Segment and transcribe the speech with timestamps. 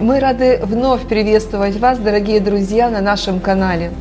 [0.00, 3.92] Мы рады вновь приветствовать вас, дорогие друзья, на нашем канале.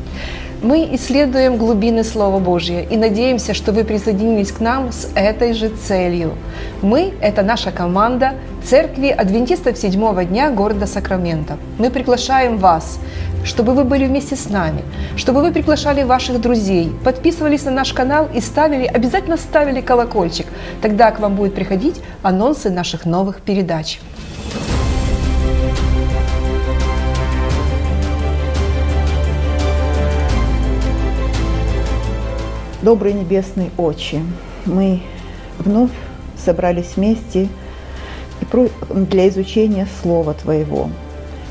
[0.64, 5.70] Мы исследуем глубины Слова Божьего и надеемся, что вы присоединились к нам с этой же
[5.70, 6.34] целью.
[6.82, 8.34] Мы– это наша команда
[8.64, 11.58] Церкви Адвентистов седьмого дня города Сакраменто.
[11.78, 12.98] Мы приглашаем вас,
[13.46, 14.82] чтобы вы были вместе с нами,
[15.16, 20.48] чтобы вы приглашали ваших друзей, подписывались на наш канал и ставили, обязательно ставили колокольчик.
[20.82, 24.00] Тогда к вам будут приходить анонсы наших новых передач.
[32.84, 34.22] Добрые небесные очи,
[34.66, 35.02] мы
[35.58, 35.92] вновь
[36.36, 37.48] собрались вместе
[38.90, 40.90] для изучения Слова Твоего.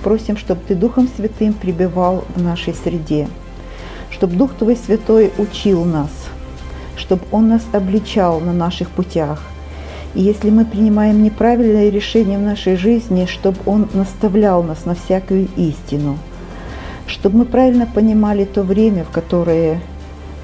[0.05, 3.29] Просим, чтобы Ты Духом Святым пребывал в нашей среде,
[4.11, 6.11] чтобы Дух Твой Святой учил нас,
[6.97, 9.41] чтобы Он нас обличал на наших путях.
[10.13, 15.49] И если мы принимаем неправильное решение в нашей жизни, чтобы Он наставлял нас на всякую
[15.57, 16.19] истину,
[17.07, 19.81] чтобы мы правильно понимали то время, в которое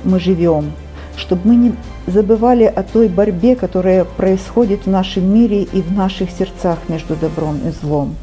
[0.05, 0.71] мы живем,
[1.19, 1.73] чтобы мы не
[2.07, 7.59] забывали о той борьбе, которая происходит в нашем мире и в наших сердцах между добром
[7.67, 8.15] и злом.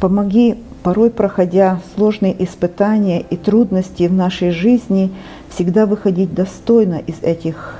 [0.00, 5.12] Помоги, порой проходя сложные испытания и трудности в нашей жизни,
[5.50, 7.76] всегда выходить достойно из этих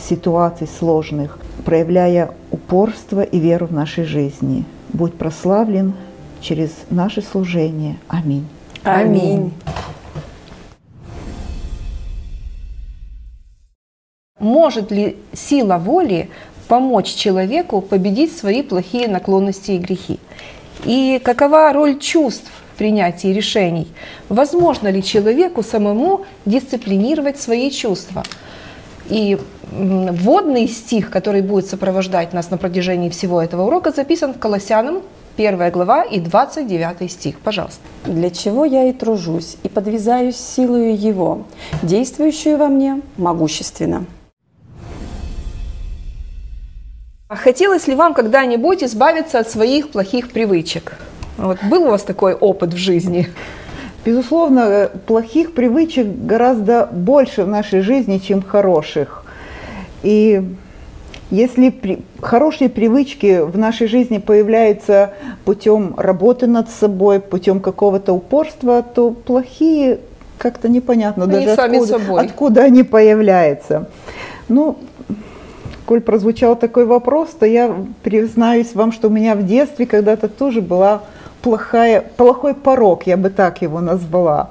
[0.00, 4.64] ситуаций сложных, проявляя упорство и веру в нашей жизни.
[4.92, 5.92] Будь прославлен
[6.40, 7.98] через наше служение.
[8.08, 8.46] Аминь.
[8.82, 9.52] Аминь.
[14.42, 16.28] Может ли сила воли
[16.66, 20.18] помочь человеку победить свои плохие наклонности и грехи?
[20.84, 23.86] И какова роль чувств в принятии решений?
[24.28, 28.24] Возможно ли человеку самому дисциплинировать свои чувства?
[29.08, 29.38] И
[29.70, 35.02] вводный стих, который будет сопровождать нас на протяжении всего этого урока, записан в Колоссянам
[35.36, 37.38] 1 глава и 29 стих.
[37.38, 37.80] Пожалуйста.
[38.06, 41.44] «Для чего я и тружусь, и подвязаюсь силою Его,
[41.84, 44.04] действующую во мне могущественно».
[47.36, 50.98] Хотелось ли вам когда-нибудь избавиться от своих плохих привычек?
[51.38, 53.28] Вот был у вас такой опыт в жизни?
[54.04, 59.24] Безусловно, плохих привычек гораздо больше в нашей жизни, чем хороших.
[60.02, 60.42] И
[61.30, 65.14] если при, хорошие привычки в нашей жизни появляются
[65.44, 70.00] путем работы над собой, путем какого-то упорства, то плохие
[70.36, 72.20] как-то непонятно они даже откуда, собой.
[72.20, 73.88] откуда они появляются.
[74.48, 74.76] Ну,
[75.86, 80.60] коль прозвучал такой вопрос, то я признаюсь вам, что у меня в детстве когда-то тоже
[80.60, 81.02] была
[81.42, 84.50] плохая, плохой порог, я бы так его назвала.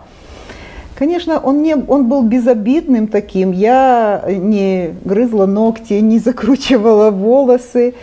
[1.02, 3.52] Конечно, он, не, он был безобидным таким.
[3.53, 7.96] Я не грызла ногти, не закручивала волосы.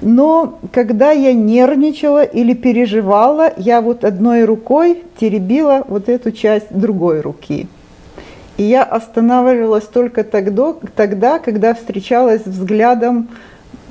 [0.00, 7.20] Но когда я нервничала или переживала, я вот одной рукой теребила вот эту часть другой
[7.20, 7.68] руки.
[8.60, 13.28] И я останавливалась только тогда, тогда, когда встречалась взглядом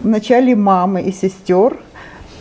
[0.03, 1.75] вначале мамы и сестер,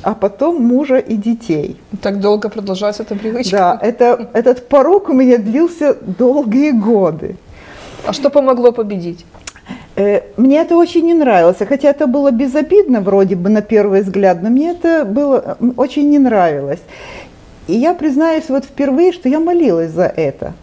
[0.02, 1.80] а потом мужа и детей.
[2.02, 3.56] Так долго продолжается эта привычка?
[3.56, 7.36] Да, это, этот порог у меня длился долгие годы.
[8.06, 9.24] А что помогло победить?
[9.96, 14.42] Э, мне это очень не нравилось, хотя это было безобидно вроде бы на первый взгляд,
[14.42, 16.82] но мне это было очень не нравилось.
[17.68, 20.52] И я признаюсь вот впервые, что я молилась за это–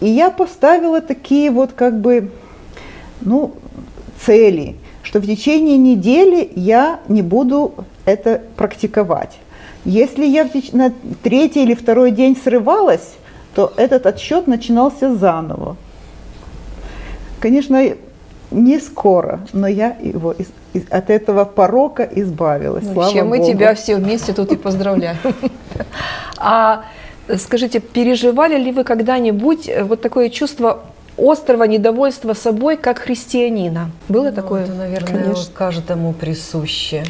[0.00, 2.30] и я поставила такие вот как бы,
[3.20, 3.54] ну,
[4.24, 9.38] цели, что в течение недели я не буду это практиковать.
[9.84, 13.14] Если я на третий или второй день срывалась,
[13.54, 15.76] то этот отсчет начинался заново.
[17.40, 17.82] Конечно,
[18.50, 22.84] не скоро, но я его из, из, от этого порока избавилась.
[22.84, 23.52] Ну, Слава чем мы Богу.
[23.52, 25.16] тебя все вместе тут и поздравляем.
[26.42, 26.84] А
[27.38, 30.80] Скажите, переживали ли вы когда-нибудь э, вот такое чувство
[31.16, 33.90] острого недовольства собой, как христианина?
[34.08, 34.64] Было ну, такое?
[34.64, 35.52] Это, наверное, Конечно.
[35.54, 37.04] каждому присуще.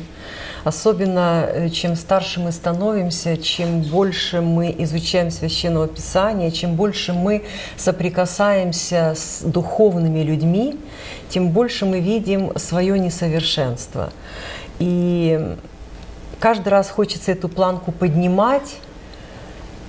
[0.64, 7.44] Особенно э, чем старше мы становимся, чем больше мы изучаем священного писания, чем больше мы
[7.76, 10.76] соприкасаемся с духовными людьми,
[11.30, 14.12] тем больше мы видим свое несовершенство.
[14.78, 15.56] И
[16.40, 18.76] каждый раз хочется эту планку поднимать,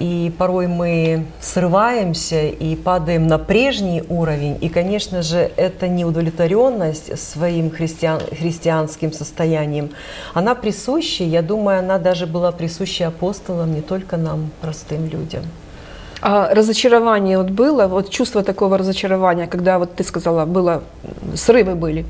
[0.01, 4.57] и порой мы срываемся и падаем на прежний уровень.
[4.59, 9.91] И, конечно же, эта неудовлетворенность своим христиан, христианским состоянием,
[10.33, 15.43] она присуща, я думаю, она даже была присуща апостолам, не только нам, простым людям.
[16.21, 20.81] А разочарование вот было, вот чувство такого разочарования, когда вот ты сказала, было,
[21.35, 22.05] срывы были?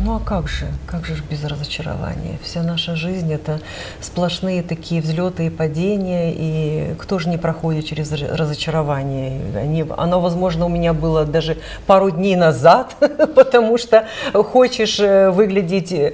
[0.00, 2.38] Ну а как же, как же без разочарования?
[2.44, 3.58] Вся наша жизнь это
[4.00, 9.40] сплошные такие взлеты и падения, и кто же не проходит через разочарование?
[9.56, 11.58] Они, оно, возможно, у меня было даже
[11.88, 12.94] пару дней назад,
[13.34, 16.12] потому что хочешь э, выглядеть э,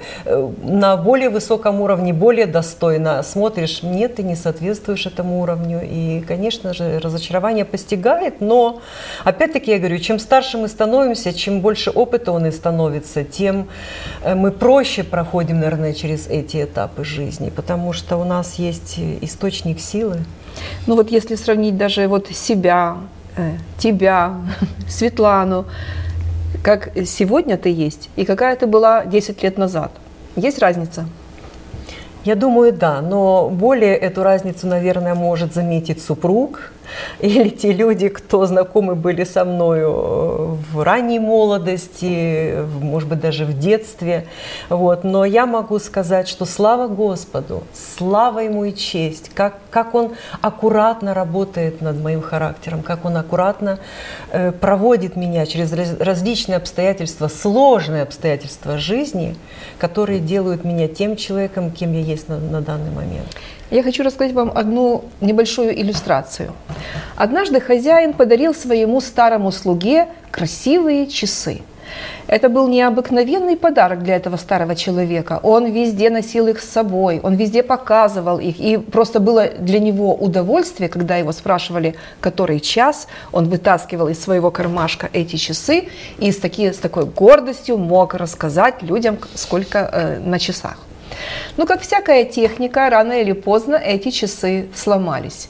[0.63, 6.73] на более высоком уровне, более достойно, смотришь, нет, ты не соответствуешь этому уровню, и, конечно
[6.73, 8.81] же, разочарование постигает, но,
[9.23, 13.67] опять-таки, я говорю, чем старше мы становимся, чем больше опыта он и становится, тем
[14.35, 20.19] мы проще проходим, наверное, через эти этапы жизни, потому что у нас есть источник силы.
[20.87, 22.97] Ну вот если сравнить даже вот себя,
[23.35, 24.35] э, тебя,
[24.89, 25.65] Светлану,
[26.63, 29.91] как сегодня ты есть и какая ты была 10 лет назад,
[30.35, 31.05] есть разница?
[32.23, 36.71] Я думаю, да, но более эту разницу, наверное, может заметить супруг,
[37.19, 43.45] или те люди, кто знакомы были со мною э, в ранней молодости, может быть, даже
[43.45, 44.27] в детстве.
[44.69, 45.03] Вот.
[45.03, 51.13] Но я могу сказать, что слава Господу, слава Ему и честь, как, как Он аккуратно
[51.13, 53.79] работает над моим характером, как Он аккуратно
[54.31, 59.35] э, проводит меня через различные обстоятельства, сложные обстоятельства жизни,
[59.77, 63.27] которые делают меня тем человеком, кем я есть на, на данный момент.
[63.71, 66.51] Я хочу рассказать вам одну небольшую иллюстрацию.
[67.15, 71.61] Однажды хозяин подарил своему старому слуге красивые часы.
[72.27, 75.39] Это был необыкновенный подарок для этого старого человека.
[75.43, 78.59] Он везде носил их с собой, он везде показывал их.
[78.59, 84.49] И просто было для него удовольствие, когда его спрашивали, который час, он вытаскивал из своего
[84.51, 90.39] кармашка эти часы и с, таки, с такой гордостью мог рассказать людям, сколько э, на
[90.39, 90.77] часах.
[91.57, 95.47] Но, как всякая техника, рано или поздно эти часы сломались.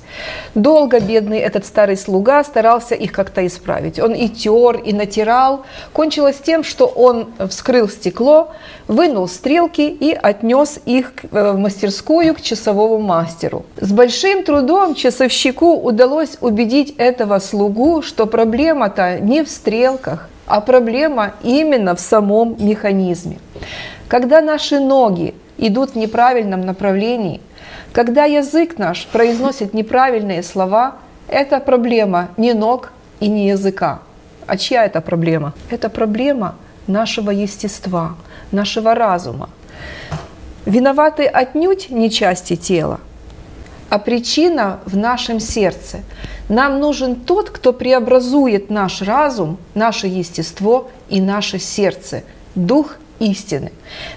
[0.53, 3.99] Долго бедный этот старый слуга старался их как-то исправить.
[3.99, 5.65] Он и тер, и натирал.
[5.93, 8.51] Кончилось тем, что он вскрыл стекло,
[8.87, 13.65] вынул стрелки и отнес их э, в мастерскую к часовому мастеру.
[13.77, 21.33] С большим трудом часовщику удалось убедить этого слугу, что проблема-то не в стрелках, а проблема
[21.43, 23.39] именно в самом механизме.
[24.07, 27.41] Когда наши ноги идут в неправильном направлении,
[27.91, 30.95] когда язык наш произносит неправильные слова,
[31.27, 34.01] это проблема не ног и не языка.
[34.47, 35.53] А чья это проблема?
[35.69, 36.55] Это проблема
[36.87, 38.15] нашего естества,
[38.51, 39.49] нашего разума.
[40.65, 42.99] Виноваты отнюдь не части тела,
[43.89, 45.99] а причина в нашем сердце.
[46.49, 52.23] Нам нужен тот, кто преобразует наш разум, наше естество и наше сердце,
[52.55, 53.71] дух истины.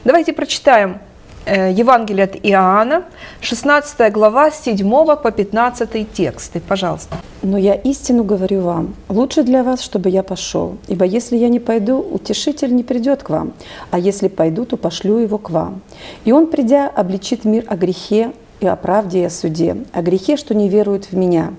[0.05, 0.99] Давайте прочитаем
[1.48, 3.04] Евангелие от Иоанна,
[3.40, 6.60] 16 глава, с 7 по 15 тексты.
[6.60, 7.16] Пожалуйста.
[7.42, 11.60] «Но я истину говорю вам, лучше для вас, чтобы я пошел, ибо если я не
[11.60, 13.52] пойду, утешитель не придет к вам,
[13.90, 15.80] а если пойду, то пошлю его к вам.
[16.24, 20.36] И он, придя, обличит мир о грехе и о правде и о суде, о грехе,
[20.36, 21.54] что не веруют в меня,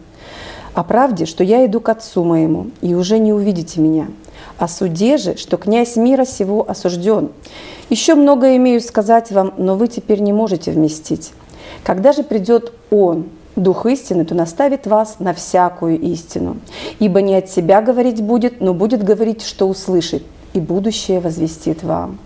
[0.74, 4.08] о правде, что я иду к Отцу моему, и уже не увидите меня,
[4.60, 7.30] о суде же, что князь мира сего осужден.
[7.90, 11.32] Еще многое имею сказать вам, но вы теперь не можете вместить.
[11.84, 13.26] Когда же придет Он,
[13.56, 16.58] Дух истины, то наставит вас на всякую истину.
[17.00, 20.24] Ибо не от себя говорить будет, но будет говорить, что услышит,
[20.54, 22.20] и будущее возвестит вам.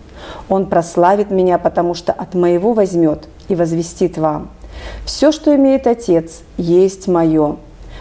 [0.48, 4.48] Он прославит меня, потому что от моего возьмет и возвестит вам.
[5.04, 7.56] Все, что имеет Отец, есть мое.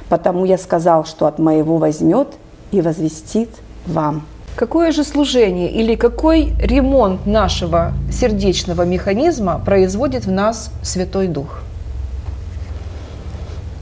[0.10, 2.28] Потому я сказал, что от моего возьмет
[2.72, 3.50] и возвестит
[3.88, 4.24] вам.
[4.56, 11.64] Какое же служение или какой ремонт нашего сердечного механизма производит в нас Святой Дух?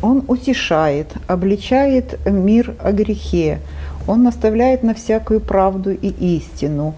[0.02, 3.60] Он утешает, обличает мир о грехе,
[4.08, 6.96] он наставляет на всякую правду и истину,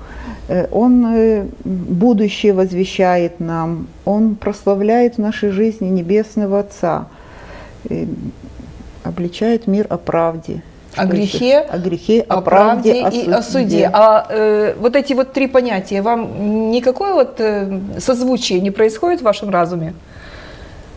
[0.47, 7.07] э, он э, будущее возвещает нам, он прославляет в нашей жизни Небесного Отца,
[7.89, 8.05] э,
[9.03, 10.61] обличает мир о правде,
[10.95, 13.89] о грехе, о грехе, о, о правде, правде и о суде.
[13.91, 19.23] А э, вот эти вот три понятия, вам никакое вот э, созвучие не происходит в
[19.23, 19.93] вашем разуме?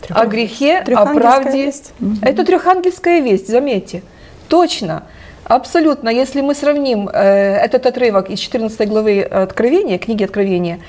[0.09, 1.65] О грехе, о правде.
[1.65, 1.93] Весть.
[2.21, 4.03] Это трехангельская весть, заметьте.
[4.47, 5.03] Точно.
[5.43, 6.09] Абсолютно.
[6.09, 10.79] Если мы сравним э, этот отрывок из 14 главы Откровения, книги Откровения,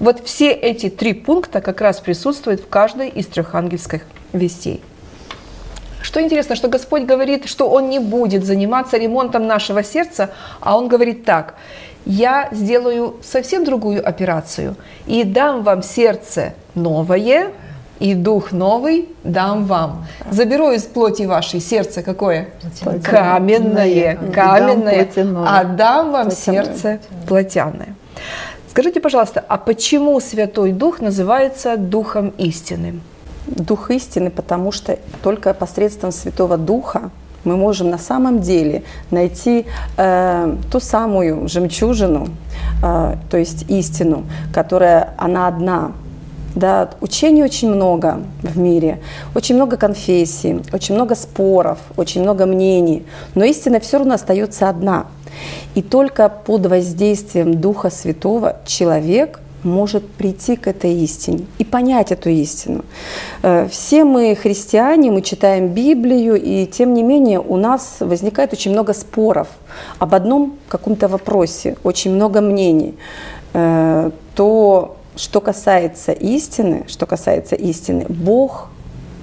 [0.00, 4.80] вот все эти три пункта как раз присутствуют в каждой из трехангельских вестей.
[6.02, 10.30] Что интересно, что Господь говорит, что Он не будет заниматься ремонтом нашего сердца,
[10.60, 11.54] а Он говорит так,
[12.04, 14.74] я сделаю совсем другую операцию
[15.06, 17.52] и дам вам сердце новое,
[18.00, 20.06] и дух новый дам вам.
[20.28, 22.48] Заберу из плоти вашей сердце какое?
[23.04, 25.08] Каменное, каменное,
[25.46, 27.94] а дам вам сердце плотяное.
[28.68, 33.00] Скажите, пожалуйста, а почему Святой Дух называется Духом истины?
[33.46, 37.10] Дух истины, потому что только посредством Святого Духа
[37.44, 42.28] мы можем на самом деле найти э, ту самую жемчужину,
[42.82, 45.92] э, то есть истину, которая она одна.
[46.54, 49.00] Да, учений очень много в мире,
[49.34, 55.06] очень много конфессий, очень много споров, очень много мнений, но истина все равно остается одна.
[55.74, 62.30] И только под воздействием Духа Святого человек может прийти к этой истине и понять эту
[62.30, 62.84] истину.
[63.42, 68.72] Э, все мы христиане, мы читаем Библию, и тем не менее у нас возникает очень
[68.72, 69.48] много споров
[69.98, 72.94] об одном каком-то вопросе, очень много мнений.
[73.54, 78.68] Э, то, что касается истины, что касается истины, Бог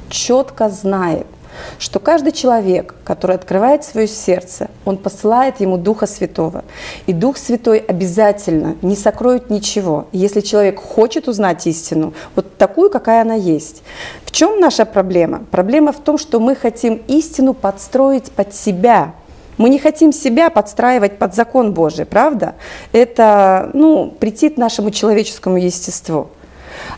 [0.10, 1.25] четко знает–
[1.77, 6.63] что каждый человек, который открывает свое сердце, он посылает ему Духа Святого.
[7.08, 10.08] И Дух Святой обязательно не сокроет ничего.
[10.12, 13.84] Если человек хочет узнать истину, вот такую, какая она есть.
[14.24, 15.44] В чем наша проблема?
[15.51, 19.13] Проблема в том, что мы хотим истину подстроить под себя.
[19.58, 22.56] Мы не хотим себя подстраивать под закон Божий, правда?
[22.94, 26.29] Это ну, претит нашему человеческому естеству.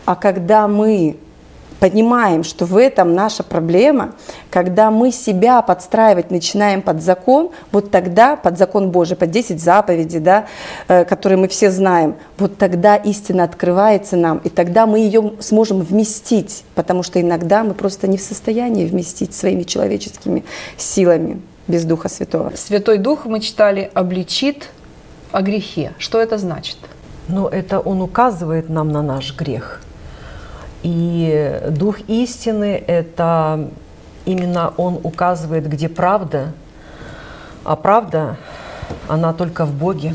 [0.04, 1.16] А когда мы
[1.82, 4.12] понимаем, что в этом наша проблема,
[4.50, 10.20] когда мы себя подстраивать начинаем под закон, вот тогда, под закон Божий, под 10 заповедей,
[10.20, 10.46] да,
[10.86, 15.80] э, которые мы все знаем, вот тогда истина открывается нам, и тогда мы ее сможем
[15.80, 20.44] вместить, потому что иногда мы просто не в состоянии вместить своими человеческими
[20.76, 22.52] силами без Духа Святого.
[22.54, 24.68] Святой Дух, мы читали, обличит
[25.32, 25.94] о грехе.
[25.98, 26.76] Что это значит?
[27.26, 29.80] Ну, это он указывает нам на наш грех–
[30.82, 33.70] и дух истины– это
[34.24, 36.52] именно он указывает, где правда,
[37.64, 38.36] а правда,
[39.08, 40.14] она только в Боге.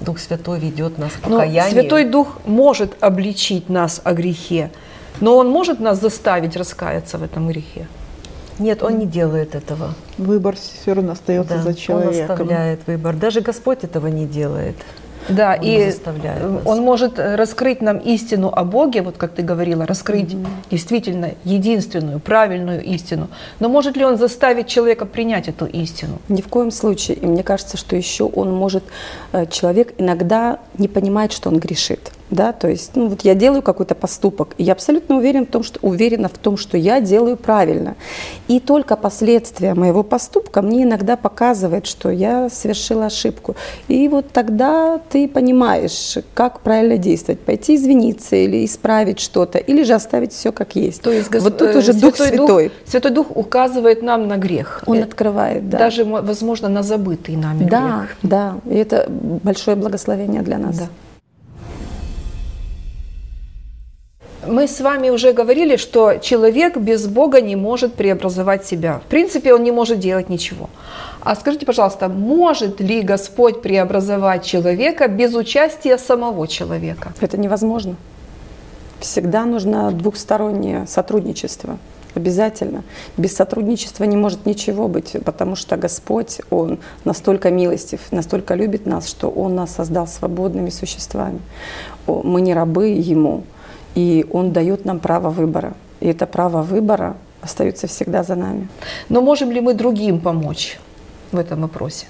[0.00, 1.70] Дух Святой ведет нас к покаянию.
[1.70, 4.70] Святой Дух может обличить нас о грехе,
[5.20, 7.86] но Он может нас заставить раскаяться в этом грехе.
[8.58, 9.94] Нет, он не делает этого.
[10.18, 12.24] Выбор все равно остается да, за человеком.
[12.24, 13.16] Он оставляет выбор.
[13.16, 14.76] Даже Господь этого не делает.
[15.28, 15.92] Да, он и
[16.64, 20.46] он может э, раскрыть нам истину о Боге, вот как ты говорила, раскрыть mm-hmm.
[20.70, 23.28] действительно единственную, правильную истину.
[23.60, 26.18] Но может ли он заставить человека принять эту истину?
[26.28, 27.16] Ни в коем случае.
[27.16, 28.84] И мне кажется, что еще он может,
[29.32, 33.62] э, человек иногда не понимает, что он грешит да, то есть, ну вот я делаю
[33.62, 37.36] какой-то поступок, и я абсолютно уверен в том, что, уверена в том, что я делаю
[37.36, 37.94] правильно.
[38.48, 43.54] И только последствия моего поступка мне иногда показывают, что я совершила ошибку.
[43.86, 49.92] И вот тогда ты понимаешь, как правильно действовать, пойти извиниться или исправить что-то, или же
[49.92, 51.02] оставить все как есть.
[51.02, 52.68] То есть вот тут уже Дух Святой.
[52.68, 54.82] Дух, Святой Дух указывает нам на грех.
[54.86, 55.78] Он открывает, да.
[55.78, 58.16] Даже, возможно, на забытый нами да, грех.
[58.22, 58.72] Да, да.
[58.72, 60.78] И это большое благословение для нас.
[60.78, 60.86] Да.
[64.46, 69.00] Мы с вами уже говорили, что человек без Бога не может преобразовать себя.
[69.06, 70.68] В принципе, он не может делать ничего.
[71.20, 77.12] А скажите, пожалуйста, может ли Господь преобразовать человека без участия самого человека?
[77.20, 77.94] Это невозможно.
[78.98, 81.78] Всегда нужно двухстороннее сотрудничество.
[82.14, 82.82] Обязательно.
[83.16, 89.08] Без сотрудничества не может ничего быть, потому что Господь, Он настолько милостив, настолько любит нас,
[89.08, 91.40] что Он нас создал свободными существами.
[92.08, 93.44] Мы не рабы Ему,
[93.94, 95.74] и он дает нам право выбора.
[96.00, 98.68] И это право выбора остается всегда за нами.
[99.08, 100.78] Но можем ли мы другим помочь
[101.30, 102.06] в этом вопросе?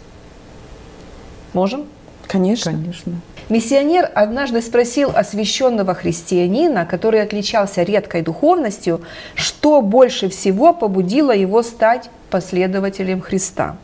[1.53, 1.87] Можем?
[2.27, 2.73] Конечно.
[2.73, 3.21] Конечно.
[3.49, 9.03] Миссионер однажды спросил освященного христианина, который отличался редкой духовностью,
[9.35, 13.77] что больше всего побудило его стать последователем Христа.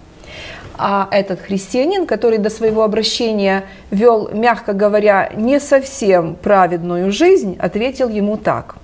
[0.80, 8.08] А этот христианин, который до своего обращения вел, мягко говоря, не совсем праведную жизнь, ответил
[8.08, 8.76] ему так.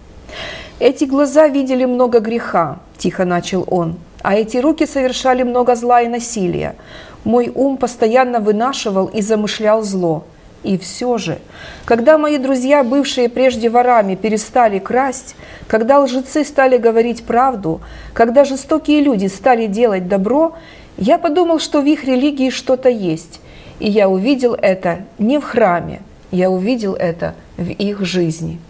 [0.80, 6.08] «Эти глаза видели много греха»,– тихо начал он, «а эти руки совершали много зла и
[6.08, 6.74] насилия.
[7.22, 10.24] Мой ум постоянно вынашивал и замышлял зло.
[10.64, 11.38] И все же,
[11.84, 15.36] когда мои друзья, бывшие прежде ворами, перестали красть,
[15.68, 17.82] когда лжецы стали говорить правду,
[18.14, 20.54] когда жестокие люди стали делать добро,
[20.96, 23.40] я подумал, что в их религии что-то есть,
[23.80, 28.60] и я увидел это не в храме, я увидел это в их жизни.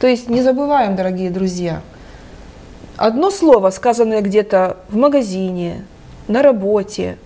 [0.00, 1.82] То есть не забываем, дорогие друзья,
[2.96, 5.84] одно слово, сказанное где-то в магазине,
[6.26, 7.16] на работе,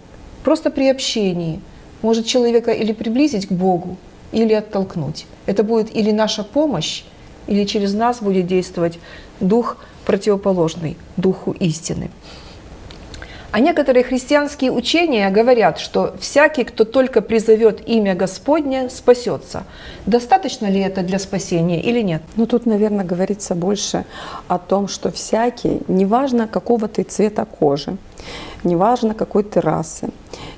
[0.44, 1.60] просто при общении,
[2.02, 3.96] может человека или приблизить к Богу,
[4.32, 5.26] или оттолкнуть.
[5.46, 7.04] Это будет или наша помощь,
[7.46, 8.98] или через нас будет действовать
[9.40, 12.10] дух противоположный, духу истины.
[13.52, 19.64] А некоторые христианские учения говорят, что всякий, кто только призовет имя Господне, спасется.
[20.06, 22.22] Достаточно ли это для спасения или нет?
[22.36, 24.06] Ну тут, наверное, говорится больше
[24.48, 27.98] о том, что всякий, неважно какого ты цвета кожи,
[28.64, 30.08] неважно какой ты расы,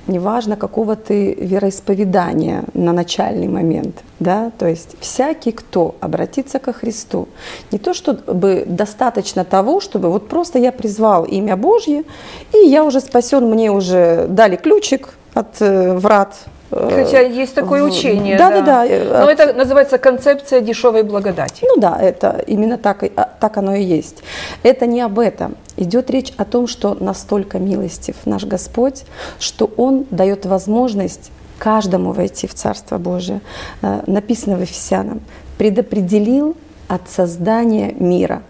[0.07, 7.29] неважно какого ты вероисповедания на начальный момент, да, то есть всякий, кто обратится ко Христу,
[7.71, 12.05] не то чтобы достаточно того, чтобы вот просто я призвал имя Божье,
[12.53, 16.37] и я уже спасен, мне уже дали ключик от э, врат
[16.75, 18.37] Хотя есть такое учение.
[18.37, 18.87] Да, да, да.
[18.87, 19.21] да.
[19.25, 21.65] Но это называется концепция дешевой благодати.
[21.69, 24.23] Ну да, это именно так, а, так оно и есть.
[24.63, 25.57] Это не об этом.
[25.77, 29.05] Идет речь о том, что настолько милостив наш Господь,
[29.39, 33.41] что Он дает возможность каждому войти в Царство Божие.
[33.83, 35.21] Э, написано в Ефесянам,
[35.59, 36.57] предопределил
[36.89, 38.43] от создания мира.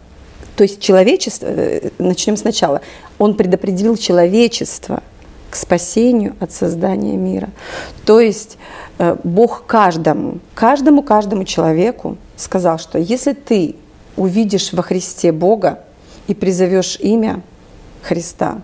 [0.56, 2.80] То есть человечество, э, начнем сначала,
[3.18, 5.02] Он предопределил человечество–
[5.54, 7.48] к спасению от создания мира.
[8.04, 8.58] То есть
[8.98, 13.76] э, Бог каждому, каждому, каждому человеку сказал, что если ты
[14.16, 15.78] увидишь во Христе Бога
[16.26, 17.40] и призовешь имя
[18.02, 18.62] Христа,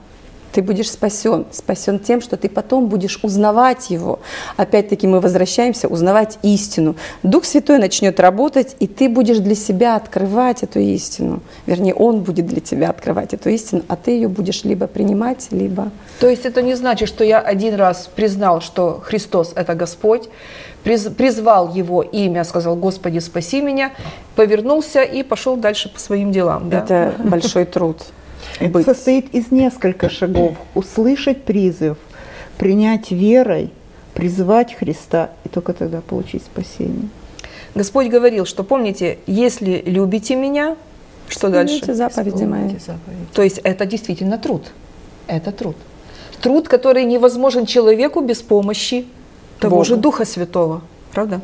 [0.52, 1.46] ты будешь спасен.
[1.52, 4.20] Спасен тем, что ты потом будешь узнавать Его.
[4.56, 6.96] Опять-таки мы возвращаемся, узнавать истину.
[7.22, 11.40] Дух Святой начнет работать, и ты будешь для себя открывать эту истину.
[11.66, 15.90] Вернее, Он будет для тебя открывать эту истину, а ты ее будешь либо принимать, либо...
[16.18, 20.28] То есть это не значит, что я один раз признал, что Христос– это Господь,
[20.82, 23.92] призвал Его имя, сказал, Господи, спаси меня,
[24.36, 26.70] повернулся и пошел дальше по своим делам.
[26.70, 26.78] Да?
[26.78, 28.02] Это большой труд.
[28.58, 28.86] Это быть.
[28.86, 30.56] состоит из нескольких шагов.
[30.74, 31.96] Услышать призыв,
[32.58, 33.70] принять верой,
[34.14, 37.08] призвать Христа и только тогда получить спасение.
[37.74, 40.76] Господь говорил, что помните, если любите меня,
[41.28, 41.94] что Исполните дальше?
[41.94, 42.70] заповеди мои.
[43.32, 44.72] То есть это действительно труд.
[45.28, 45.76] Это труд.
[46.42, 49.06] Труд, который невозможен человеку без помощи
[49.60, 49.84] того Бога.
[49.84, 50.82] же Духа Святого.
[51.12, 51.40] Правда?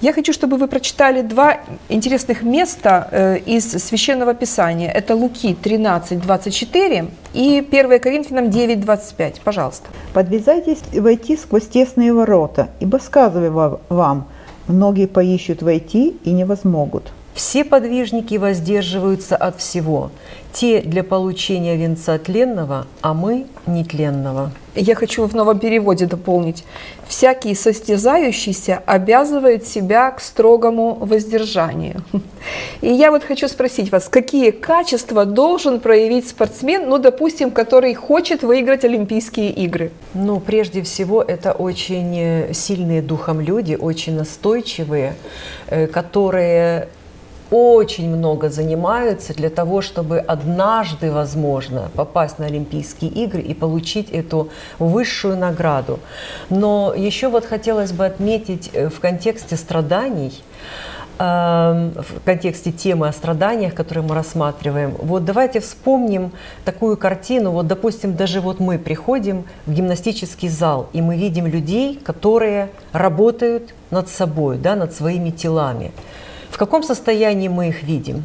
[0.00, 1.58] Я хочу, чтобы вы прочитали два
[1.90, 4.90] интересных места э, из Священного Писания.
[4.90, 9.40] Это Луки 13, 24 и 1 Коринфянам 9, 25.
[9.42, 9.88] Пожалуйста.
[10.14, 14.26] «Подвязайтесь войти сквозь тесные ворота, ибо сказываю вам,
[14.68, 17.12] многие поищут войти и не возмогут».
[17.40, 20.10] Все подвижники воздерживаются от всего.
[20.52, 24.52] Те для получения венца тленного, а мы нетленного.
[24.74, 26.64] Я хочу в новом переводе дополнить.
[27.08, 32.02] Всякий состязающийся обязывает себя к строгому воздержанию.
[32.82, 38.42] И я вот хочу спросить вас, какие качества должен проявить спортсмен, ну, допустим, который хочет
[38.42, 39.92] выиграть Олимпийские игры?
[40.12, 45.14] Ну, прежде всего, это очень сильные духом люди, очень настойчивые,
[45.68, 46.88] э, которые
[47.50, 54.50] очень много занимаются для того, чтобы однажды, возможно, попасть на Олимпийские игры и получить эту
[54.78, 55.98] высшую награду.
[56.48, 60.42] Но еще вот хотелось бы отметить э, в контексте страданий,
[61.18, 66.30] эм, в контексте темы о страданиях, которые мы рассматриваем, вот давайте вспомним
[66.64, 67.50] такую картину.
[67.50, 73.74] Вот, допустим, даже вот мы приходим в гимнастический зал, и мы видим людей, которые работают
[73.90, 75.90] над собой, да, над своими телами.
[76.50, 78.24] В каком состоянии мы их видим?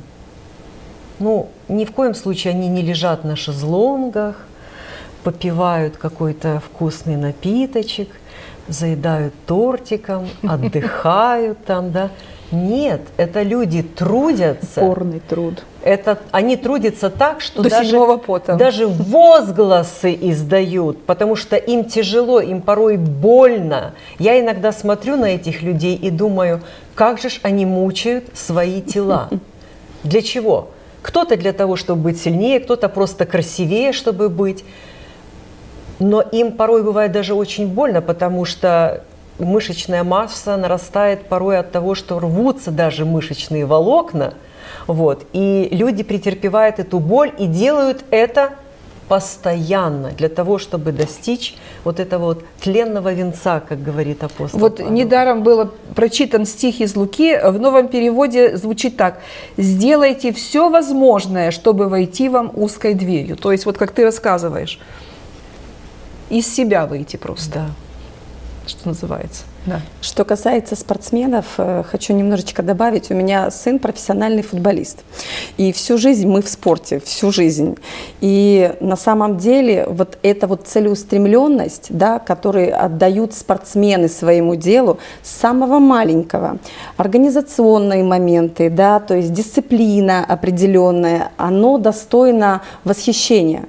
[1.20, 4.36] Ну, ни в коем случае они не лежат на шезлонгах,
[5.24, 8.10] попивают какой-то вкусный напиточек,
[8.68, 12.12] заедают тортиком, отдыхают там, да.
[12.52, 14.82] Нет, это люди трудятся.
[14.82, 15.64] Порный труд.
[15.86, 18.56] Это, они трудятся так, что До даже, пота.
[18.56, 23.94] даже возгласы издают, потому что им тяжело, им порой больно.
[24.18, 26.62] Я иногда смотрю на этих людей и думаю,
[26.96, 29.30] как же ж они мучают свои тела.
[30.04, 30.70] Для чего?
[31.04, 34.66] Кто-то для того, чтобы быть сильнее, кто-то просто красивее, чтобы быть.
[36.00, 39.04] Но им порой бывает даже очень больно, потому что
[39.38, 44.34] мышечная масса нарастает порой от того, что рвутся даже мышечные волокна.
[44.88, 48.54] Вот, и люди претерпевают эту боль и делают это
[49.08, 54.60] постоянно для того, чтобы достичь вот этого вот тленного венца, как говорит апостол.
[54.60, 54.92] Вот Павел.
[54.92, 59.20] недаром был прочитан стих из Луки, в новом переводе звучит так.
[59.58, 63.36] «Сделайте все возможное, чтобы войти вам узкой дверью».
[63.36, 64.80] То есть вот как ты рассказываешь,
[66.30, 67.60] из себя выйти просто.
[67.60, 67.85] Да
[68.68, 69.44] что называется.
[69.66, 69.82] Да.
[70.02, 73.10] Что касается спортсменов, э, хочу немножечко добавить.
[73.10, 75.00] У меня сын профессиональный футболист.
[75.58, 77.76] И всю жизнь мы в спорте, всю жизнь.
[78.22, 85.32] И на самом деле вот эта вот целеустремленность, да, которую отдают спортсмены своему делу с
[85.32, 86.60] самого маленького,
[86.98, 93.64] организационные моменты, да, то есть дисциплина определенная, оно достойно восхищения.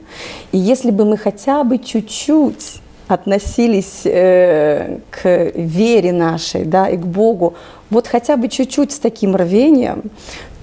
[0.52, 7.06] И если бы мы хотя бы чуть-чуть относились э, к вере нашей, да, и к
[7.06, 7.54] Богу,
[7.90, 10.02] вот хотя бы чуть-чуть с таким рвением,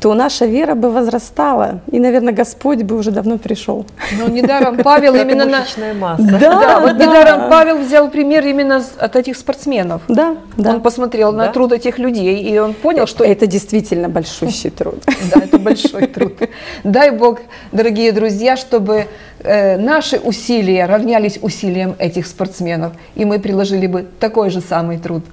[0.04, 3.86] то наша вера бы возрастала, и, наверное, Господь бы уже давно пришел.
[4.20, 5.64] Ну, недаром Павел именно на...
[5.94, 6.38] масса.
[6.42, 7.06] Да, да, вот да.
[7.06, 10.02] недаром Павел взял пример именно от этих спортсменов.
[10.10, 10.72] Да, да.
[10.72, 11.38] Он посмотрел да.
[11.38, 13.24] на труд этих людей, и он понял, что...
[13.24, 15.02] Это действительно большущий труд.
[15.34, 16.34] Да, это большой труд.
[16.84, 17.40] Дай Бог,
[17.72, 19.08] дорогие друзья, чтобы
[19.40, 25.24] э, наши усилия равнялись усилиям этих спортсменов, и мы приложили бы такой же самый труд.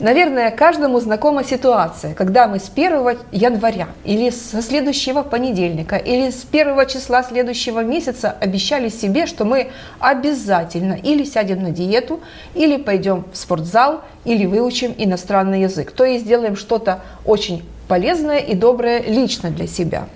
[0.00, 6.44] Наверное, каждому знакома ситуация, когда мы с 1 января или со следующего понедельника или с
[6.50, 12.20] 1 числа следующего месяца обещали себе, что мы обязательно или сядем на диету,
[12.56, 15.92] или пойдем в спортзал, или выучим иностранный язык.
[15.92, 20.08] То есть сделаем что-то очень полезное и доброе лично для себя.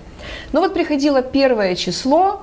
[0.51, 2.41] Но вот приходило первое число,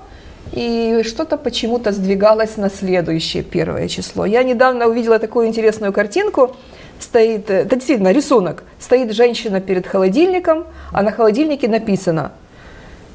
[0.53, 4.25] и что-то почему-то сдвигалось на следующее первое число.
[4.25, 6.57] Я недавно увидела такую интересную картинку–
[7.01, 12.33] стоит, э, это действительно рисунок, стоит женщина перед холодильником, а на холодильнике написано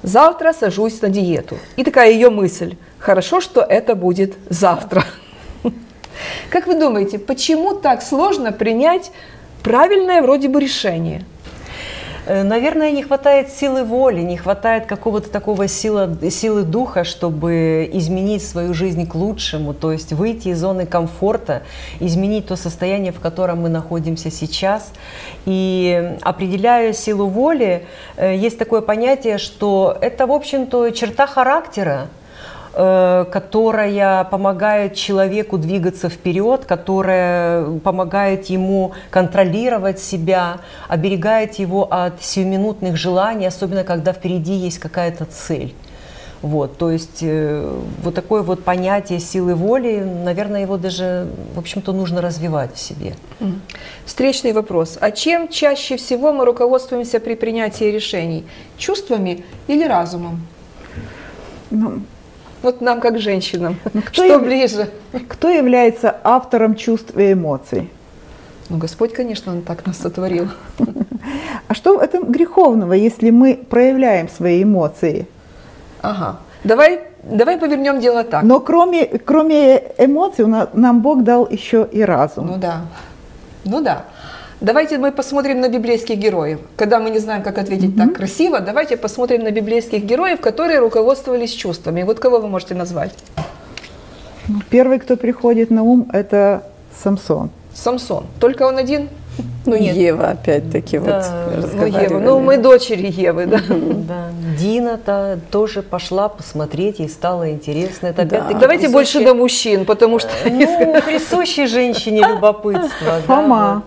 [0.03, 1.57] «Завтра сажусь на диету».
[1.75, 5.03] И такая ее мысль «Хорошо, что это будет завтра».
[6.49, 9.11] Как вы думаете, почему так сложно принять
[9.63, 11.23] правильное вроде бы решение?
[12.25, 18.45] Э, наверное, не хватает силы воли, не хватает какого-то такого сила, силы духа, чтобы изменить
[18.45, 21.63] свою жизнь к лучшему, то есть выйти из зоны комфорта,
[21.99, 24.91] изменить то состояние, в котором мы находимся сейчас.
[25.45, 27.85] И определяя силу воли,
[28.17, 32.07] э, есть такое понятие, что это, в общем-то, черта характера,
[32.73, 43.45] которая помогает человеку двигаться вперед, которая помогает ему контролировать себя, оберегает его от сиюминутных желаний,
[43.45, 45.73] особенно когда впереди есть какая-то цель.
[46.41, 51.93] Вот, то есть э, вот такое вот понятие силы воли, наверное, его даже, в общем-то,
[51.93, 53.13] нужно развивать в себе.
[54.05, 54.97] Встречный вопрос.
[54.99, 58.43] А чем чаще всего мы руководствуемся при принятии решений?
[58.77, 60.47] Чувствами или разумом?
[61.69, 62.01] Ну,
[62.61, 64.43] вот нам, как женщинам, ну, кто что яв...
[64.43, 64.89] ближе?
[65.27, 67.89] Кто является автором чувств и эмоций?
[68.69, 70.47] Ну, Господь, конечно, Он так нас сотворил.
[71.67, 75.27] А что в этом греховного, если мы проявляем свои эмоции?
[76.01, 76.39] Ага.
[76.63, 78.43] Давай, давай повернем дело так.
[78.43, 82.47] Но кроме, кроме эмоций нам Бог дал еще и разум.
[82.47, 82.81] Ну да.
[83.63, 84.05] Ну да.
[84.61, 86.59] Давайте мы посмотрим на библейских героев.
[86.75, 88.07] Когда мы не знаем, как ответить mm-hmm.
[88.07, 92.03] так красиво, давайте посмотрим на библейских героев, которые руководствовались чувствами.
[92.03, 93.11] Вот кого вы можете назвать?
[94.47, 96.61] Ну, первый, кто приходит на ум, это
[97.03, 97.49] Самсон.
[97.73, 98.25] Самсон.
[98.39, 99.09] Только он один?
[99.65, 99.95] Ну, нет.
[99.95, 101.23] Ева, опять-таки, да.
[101.55, 102.19] вот ну, Ева.
[102.19, 103.61] ну, мы дочери Евы, да.
[103.67, 104.29] да.
[104.59, 108.07] Дина-то тоже пошла посмотреть, ей стало интересно.
[108.07, 108.47] Это да.
[108.53, 108.93] Давайте присущи...
[108.93, 110.29] больше до мужчин, потому что...
[110.45, 113.21] Ну, присущей женщине любопытство.
[113.25, 113.83] Фома.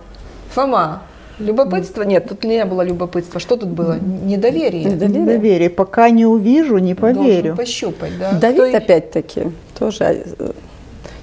[0.55, 1.01] Фома,
[1.37, 2.03] Любопытство?
[2.03, 3.41] Нет, тут не было любопытства.
[3.41, 3.99] Что тут было?
[3.99, 4.85] Недоверие.
[4.85, 5.21] Недоверие.
[5.21, 5.69] Недоверие.
[5.69, 7.55] Пока не увижу, не поверю.
[7.55, 8.31] Должен пощупать, да.
[8.31, 8.77] Давид Кто...
[8.77, 9.41] опять-таки
[9.77, 10.51] тоже э,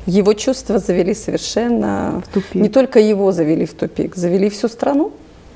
[0.05, 2.23] его чувства завели совершенно...
[2.27, 2.63] В тупик.
[2.63, 5.13] Не только его завели в тупик, завели всю страну.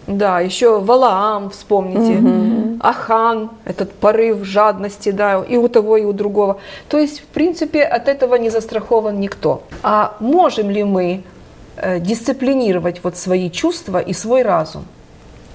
[0.06, 2.78] Да, еще Валаам, вспомните, угу.
[2.80, 6.56] Ахан, этот порыв жадности, да, и у того, и у другого.
[6.88, 9.62] То есть, в принципе, от этого не застрахован никто.
[9.82, 11.24] А можем ли мы
[12.00, 14.84] дисциплинировать вот свои чувства и свой разум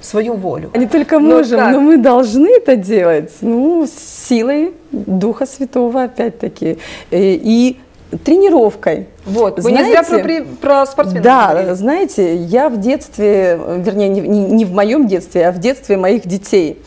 [0.01, 0.71] свою волю.
[0.75, 6.79] Не только можем, но, но мы должны это делать, ну, с силой Духа Святого, опять-таки,
[7.11, 7.79] э, и
[8.25, 9.07] тренировкой.
[9.25, 11.73] Вот, вы знаете, не зря про, про спортсменов Да, говорили.
[11.73, 16.81] знаете, я в детстве, вернее, не, не в моем детстве, а в детстве моих детей.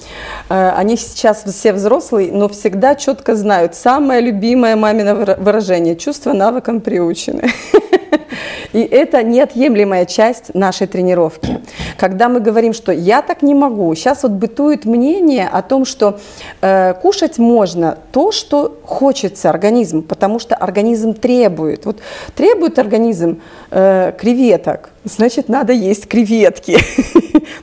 [0.51, 3.75] Э, они сейчас все взрослые, но всегда четко знают.
[3.75, 7.45] Самое любимое мамино выражение– чувство навыкам приучены.
[8.75, 11.61] И это неотъемлемая часть нашей тренировки.
[11.97, 16.19] Когда мы говорим, что я так не могу, сейчас вот бытует мнение о том, что
[16.61, 21.87] э, кушать можно то, что хочется организму, потому что организм требует.
[21.87, 22.01] Вот
[22.35, 26.77] требует организм э, креветок, значит, надо есть креветки.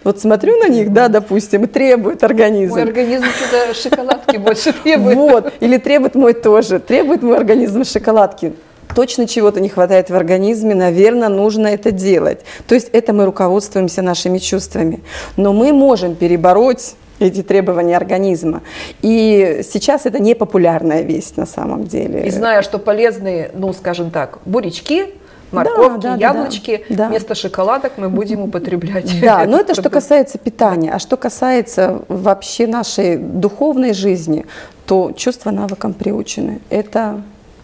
[0.04, 2.74] Вот смотрю на них, да, допустим, требует организм.
[2.74, 5.15] Мой организм что-то шоколадки больше требует.
[5.15, 8.54] Вот, или требует мой тоже, требует мой организм шоколадки
[8.95, 12.39] точно чего-то не хватает в организме, наверное, нужно это делать.
[12.67, 15.01] То есть это мы руководствуемся нашими чувствами.
[15.38, 18.62] Но мы можем перебороть эти требования организма.
[19.01, 22.25] И сейчас это не популярная вещь на самом деле.
[22.25, 25.13] И зная, что полезные, ну, скажем так, бурячки,
[25.51, 26.86] морковки, да, да, яблочки.
[26.89, 27.08] да.
[27.10, 29.19] Вместо шоколадок мы будем употреблять.
[29.21, 30.91] Да, но это что касается питания.
[30.93, 34.45] А что касается вообще нашей духовной жизни,
[34.86, 36.60] то чувства навыкам приучены.
[36.69, 37.21] Это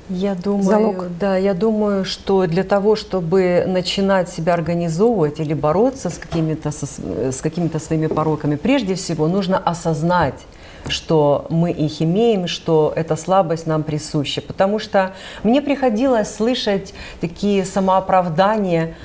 [0.09, 1.05] Я думаю, Залог.
[1.19, 7.31] да, я думаю, что для того, чтобы начинать себя организовывать или бороться с какими-то, со-
[7.31, 10.39] с какими-то своими пороками, прежде всего нужно осознать,
[10.87, 14.41] что мы их имеем, что эта слабость нам присуща.
[14.41, 15.11] Потому что
[15.43, 18.95] мне приходилось слышать такие самооправдания,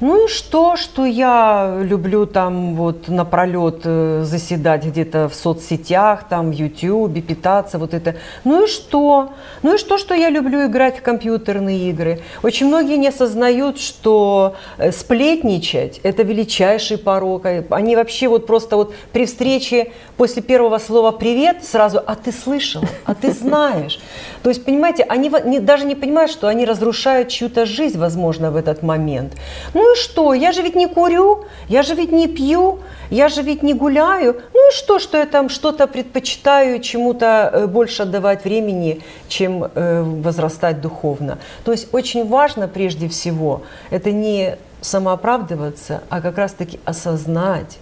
[0.00, 6.50] ну и что, что я люблю там вот напролет э, заседать где-то в соцсетях, там
[6.50, 8.16] в Ютьюбе, питаться, вот это.
[8.44, 9.30] Ну и что?
[9.62, 12.20] Ну и что, что я люблю играть в компьютерные игры?
[12.42, 17.46] Очень многие не осознают, что э, сплетничать– это величайший порок.
[17.46, 22.32] А Они вообще вот просто вот при встрече после первого слова «привет» сразу «а ты
[22.32, 22.82] слышал?
[23.06, 23.98] А ты знаешь?»
[24.42, 25.30] То есть, понимаете, они
[25.60, 29.32] даже не понимают, что они разрушают чью-то жизнь, возможно, в этот момент.
[29.74, 30.34] Ну и что?
[30.34, 34.40] Я же ведь не курю, я же ведь не пью, я же ведь не гуляю.
[34.54, 40.02] Ну и что, что я там что-то предпочитаю, чему-то э, больше отдавать времени, чем э,
[40.02, 41.38] возрастать духовно.
[41.64, 47.78] То есть очень важно прежде всего это не самооправдываться, а как раз-таки осознать,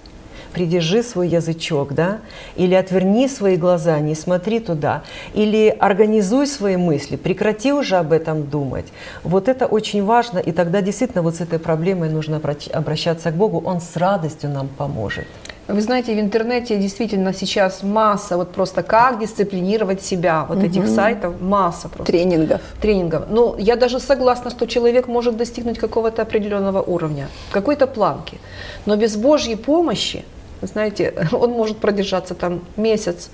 [0.55, 2.19] придержи свой язычок, да,
[2.57, 5.03] или отверни свои глаза, не смотри туда,
[5.35, 8.87] или организуй свои мысли, прекрати уже об этом думать.
[9.23, 13.35] Вот это очень важно, и тогда действительно вот с этой проблемой нужно обращ- обращаться к
[13.35, 15.27] Богу, Он с радостью нам поможет.
[15.67, 21.40] Вы знаете, в интернете действительно сейчас масса, вот просто как дисциплинировать себя, вот этих сайтов
[21.40, 22.12] масса просто.
[22.12, 22.61] тренингов.
[22.83, 23.23] тренингов.
[23.31, 28.38] Ну, я даже согласна, что человек может достигнуть какого-то определенного уровня, какой-то планки.
[28.85, 30.25] Но без Божьей помощи,
[30.61, 33.31] вы знаете, он может продержаться там месяц,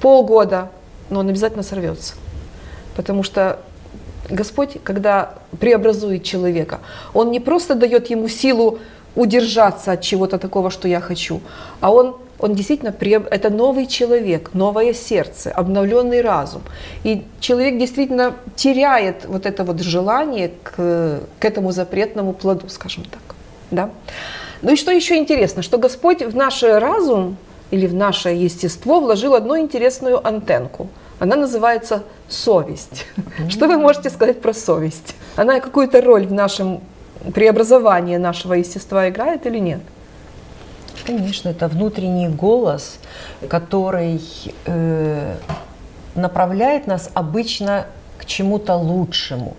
[0.00, 0.70] полгода,
[1.10, 2.14] но он обязательно сорвется.
[2.94, 3.58] Потому что
[4.30, 6.80] Господь, когда преобразует человека,
[7.14, 8.78] Он не просто дает ему силу
[9.14, 11.40] удержаться от чего-то такого, что я хочу,
[11.80, 16.62] а Он, он действительно, преоб- это новый человек, новое сердце, обновленный разум.
[17.04, 23.34] И человек действительно теряет вот это вот желание к, к этому запретному плоду, скажем так.
[23.70, 23.90] Да?
[24.62, 27.36] Ну и что еще интересно, что Господь в наш разум
[27.70, 30.88] или в наше естество вложил одну интересную антенку.
[31.18, 33.06] Она называется совесть.
[33.48, 35.14] Что вы можете сказать про совесть?
[35.36, 36.80] Она какую-то роль в нашем
[37.34, 39.80] преобразовании нашего естества играет или нет?
[41.04, 42.98] Конечно, это внутренний голос,
[43.48, 44.20] который
[44.66, 45.36] э,
[46.14, 47.86] направляет нас обычно
[48.18, 49.56] к чему-то лучшему.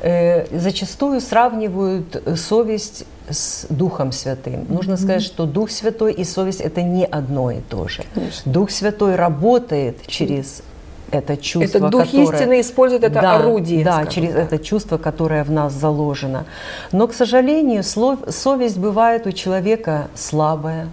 [0.00, 4.66] Э, зачастую сравнивают э, совесть с Духом Святым.
[4.68, 8.02] Нужно сказать, что Дух Святой и совесть это не одно и то же.
[8.14, 8.52] Конечно.
[8.52, 10.62] Дух Святой работает через
[11.10, 13.84] это чувство, Это Дух которое- истины использует это да, орудие.
[13.84, 14.44] Да, через так.
[14.52, 16.44] это чувство, которое в нас заложено.
[16.92, 20.88] Но, к сожалению, слов- совесть бывает у человека слабая,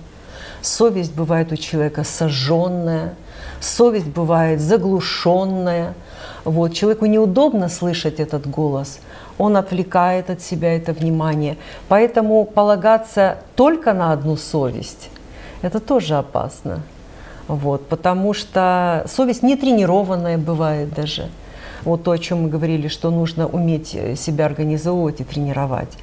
[0.62, 3.13] совесть бывает у человека сожженная,
[3.60, 5.93] совесть бывает заглушенная.
[6.45, 9.00] Вот, человеку неудобно слышать этот голос,
[9.38, 11.58] он отвлекает от себя это внимание.
[11.88, 15.10] Поэтому полагаться только на одну совесть–
[15.62, 16.82] это тоже опасно.
[17.47, 21.30] Вот, потому что совесть не тренированная бывает даже.
[21.84, 25.97] Вот то, о чем мы говорили, что нужно уметь э, себя организовывать и тренировать.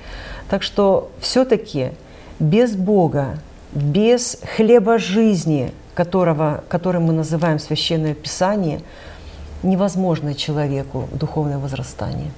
[0.48, 1.90] Так что все-таки
[2.38, 3.38] без Бога,
[3.72, 8.80] без хлеба жизни, которого, который мы называем Священное Писание,
[9.62, 12.30] невозможно человеку духовное возрастание.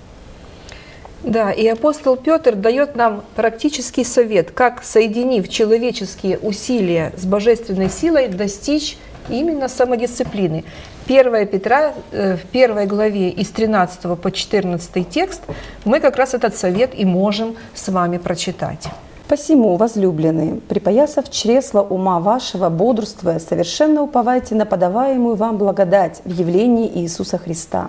[1.27, 8.29] Да, и апостол Петр дает нам практический совет, как, соединив человеческие усилия с божественной силой,
[8.29, 8.97] достичь
[9.29, 10.65] именно самодисциплины.
[11.09, 15.43] 1 Петра э, в первой главе из 13 по 14 текст
[15.85, 18.87] мы как раз этот совет и можем с вами прочитать.
[19.29, 26.89] Посему, возлюбленные, припоясав чресло ума вашего, бодрствуя, совершенно уповайте на подаваемую вам благодать в явлении
[27.01, 27.89] Иисуса Христа.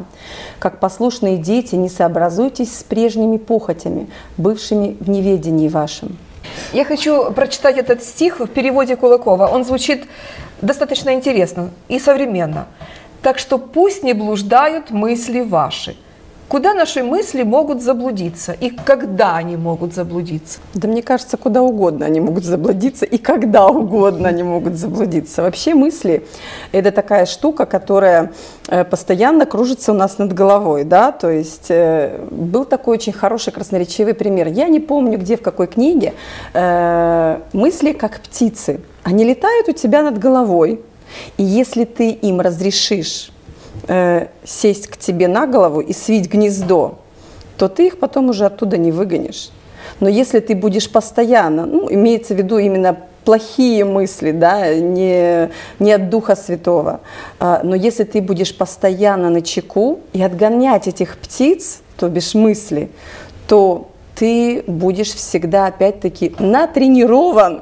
[0.58, 6.18] Как послушные дети, не сообразуйтесь с прежними похотями, бывшими в неведении вашем.
[6.74, 9.46] Я хочу прочитать этот стих в переводе Кулакова.
[9.46, 10.08] Он звучит
[10.64, 12.66] достаточно интересно и современно.
[13.22, 15.96] Так что пусть не блуждают мысли ваши.
[16.48, 20.60] Куда наши мысли могут заблудиться и когда они могут заблудиться?
[20.74, 25.42] Да мне кажется, куда угодно они могут заблудиться и когда угодно они могут заблудиться.
[25.42, 26.26] Вообще мысли–
[26.72, 28.32] это такая штука, которая
[28.70, 33.52] э, постоянно кружится у нас над головой, да, то есть э, был такой очень хороший
[33.52, 34.48] красноречивый пример.
[34.48, 36.14] Я не помню, где, в какой книге,
[36.54, 38.80] э, мысли как птицы.
[39.04, 40.80] Они летают у тебя над головой,
[41.36, 43.32] и если ты им разрешишь
[43.88, 47.00] э, сесть к тебе на голову и свить гнездо,
[47.58, 49.50] то ты их потом уже оттуда не выгонишь.
[50.00, 55.92] Но если ты будешь постоянно, ну, имеется в виду именно плохие мысли, да, не, не
[55.92, 57.02] от Духа Святого,
[57.40, 62.90] а, но если ты будешь постоянно на чеку и отгонять этих птиц, то бишь мысли,
[63.48, 67.62] то ты будешь всегда опять-таки натренирован.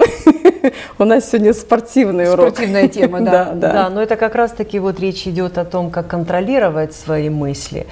[1.00, 2.52] У нас сегодня спортивный урок.
[2.52, 3.52] Спортивная тема, да.
[3.54, 3.74] да.
[3.74, 7.88] Да, но это как раз-таки вот речь идет о том, как контролировать свои мысли.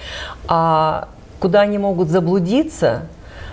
[0.47, 3.08] А куда они могут заблудиться,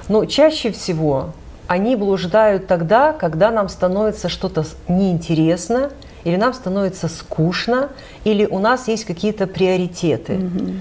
[0.09, 1.31] ну, чаще всего
[1.67, 5.91] они блуждают тогда, когда нам становится что-то неинтересно,
[6.25, 7.91] или нам становится скучно,
[8.25, 10.35] или у нас есть какие-то приоритеты.
[10.35, 10.75] Mm-hmm.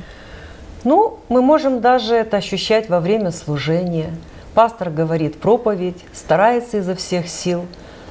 [0.83, 4.11] Ну, мы можем даже это ощущать во время служения.
[4.53, 7.65] Пастор говорит проповедь, старается изо всех сил,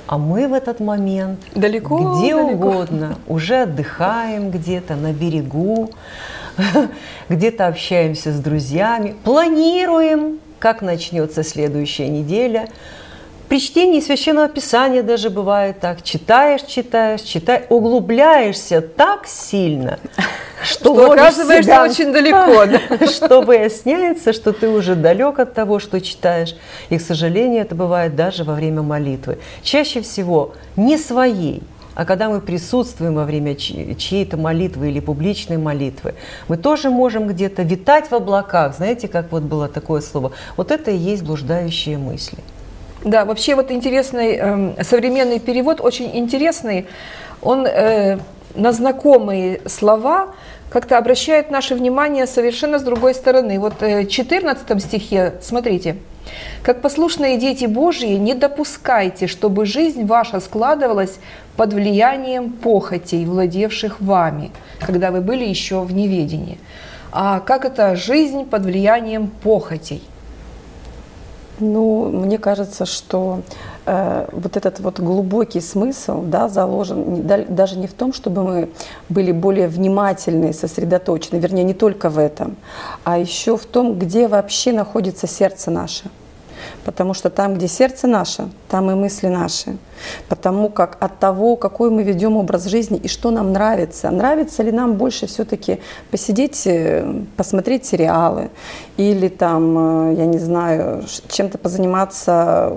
[0.07, 2.53] а мы в этот момент далеко, где далеко.
[2.53, 5.91] угодно уже отдыхаем где-то на берегу,
[7.29, 12.69] где-то общаемся с друзьями, планируем, как начнется следующая неделя.
[13.49, 16.03] При чтении священного писания даже бывает так.
[16.03, 19.99] Читаешь, читаешь, читаешь, углубляешься так сильно,
[20.63, 22.67] что, что оказываешься себя, очень далеко.
[22.67, 23.07] Да?
[23.07, 26.57] Что выясняется, что ты уже далек от того, что читаешь.
[26.91, 29.39] И, к сожалению, это бывает даже во время молитвы.
[29.63, 31.63] Чаще всего не своей,
[31.95, 36.15] а когда мы присутствуем во время чьей-то молитвы или публичной молитвы,
[36.49, 38.77] мы тоже можем где-то витать в облаках.
[38.77, 40.33] Знаете, как вот было такое слово?
[40.57, 42.39] Вот это и есть блуждающие мысли.
[43.05, 46.87] Да, вообще вот интересный э, современный перевод, очень интересный.
[47.43, 48.19] Он э,
[48.57, 50.35] на знакомые слова
[50.71, 53.61] как-то обращает наше внимание совершенно с другой стороны.
[53.61, 55.97] Вот э, в 14 стихе, смотрите,
[56.63, 61.21] как послушные дети Божьи, не допускайте, чтобы жизнь ваша складывалась
[61.57, 66.59] под влиянием похотей, владевших вами, когда вы были еще в неведении.
[67.13, 70.03] А как это жизнь под влиянием похотей?
[71.61, 73.41] Ну, мне кажется, что
[73.87, 78.45] э, вот этот вот глубокий смысл, да, заложен не, да, даже не в том, чтобы
[78.45, 78.69] мы
[79.09, 82.57] были более внимательны, сосредоточены, вернее, не только в этом,
[83.05, 86.05] а еще в том, где вообще находится сердце наше.
[86.85, 89.77] Потому что там, где сердце наше, там и мысли наши.
[90.29, 94.11] Потому как от того, какой мы ведем образ жизни и что нам нравится.
[94.11, 98.51] Нравится ли нам больше все-таки посидеть, э, посмотреть сериалы
[98.97, 102.73] или там, э, я не знаю, чем-то позаниматься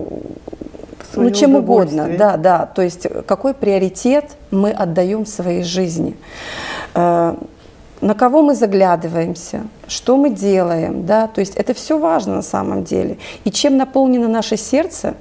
[1.16, 2.66] ну, чем угодно, да, да.
[2.66, 6.16] То есть какой приоритет мы отдаем своей жизни.
[8.02, 12.84] На кого мы заглядываемся, что мы делаем, да, то есть это все важно на самом
[12.84, 13.18] деле.
[13.44, 15.14] И чем наполнено наше сердце,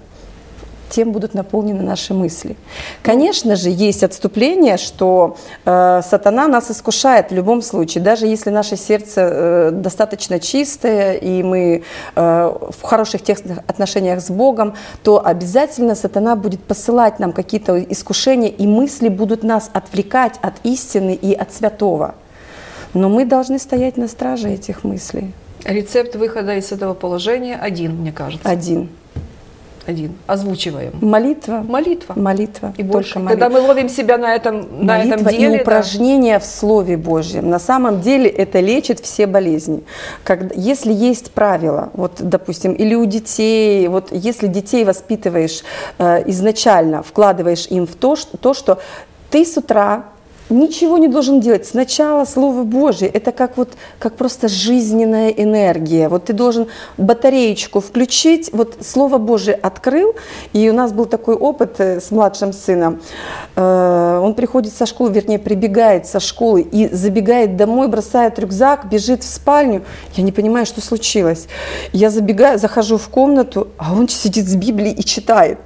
[0.90, 2.56] тем будут наполнены наши мысли.
[3.02, 8.76] Конечно же, есть отступление, что э, сатана нас искушает в любом случае, даже если наше
[8.76, 11.82] сердце э, достаточно чистое и мы
[12.16, 18.48] э, в хороших тесных отношениях с Богом, то обязательно сатана будет посылать нам какие-то искушения,
[18.48, 22.14] и мысли будут нас отвлекать от истины и от святого.
[22.94, 25.32] Но мы должны стоять на страже этих мыслей.
[25.64, 28.48] Рецепт выхода из этого положения один, мне кажется.
[28.48, 28.88] Один.
[29.86, 30.12] Один.
[30.26, 30.92] Озвучиваем.
[31.00, 31.64] Молитва.
[31.66, 32.14] Молитва.
[32.16, 32.74] Молитва.
[32.76, 33.18] И больше.
[33.18, 33.30] Молитва.
[33.30, 35.58] Когда мы ловим себя на этом, на Молитва этом деле.
[35.58, 36.40] и упражнения да.
[36.40, 37.48] в Слове Божьем.
[37.48, 39.82] На самом деле это лечит все болезни.
[40.22, 45.62] Когда, если есть правила, вот, допустим, или у детей, вот если детей воспитываешь
[45.98, 48.78] э, изначально, вкладываешь им в то, что, то, что
[49.30, 50.04] ты с утра
[50.50, 51.66] ничего не должен делать.
[51.66, 56.08] Сначала Слово Божье, это как вот, как просто жизненная энергия.
[56.08, 56.66] Вот ты должен
[56.98, 60.14] батареечку включить, вот Слово Божье открыл,
[60.52, 63.00] и у нас был такой опыт э, с младшим сыном.
[63.56, 69.22] Э, он приходит со школы, вернее, прибегает со школы и забегает домой, бросает рюкзак, бежит
[69.22, 69.82] в спальню.
[70.14, 71.46] Я не понимаю, что случилось.
[71.92, 75.58] Я забегаю, захожу в комнату, а он сидит с Библией и читает.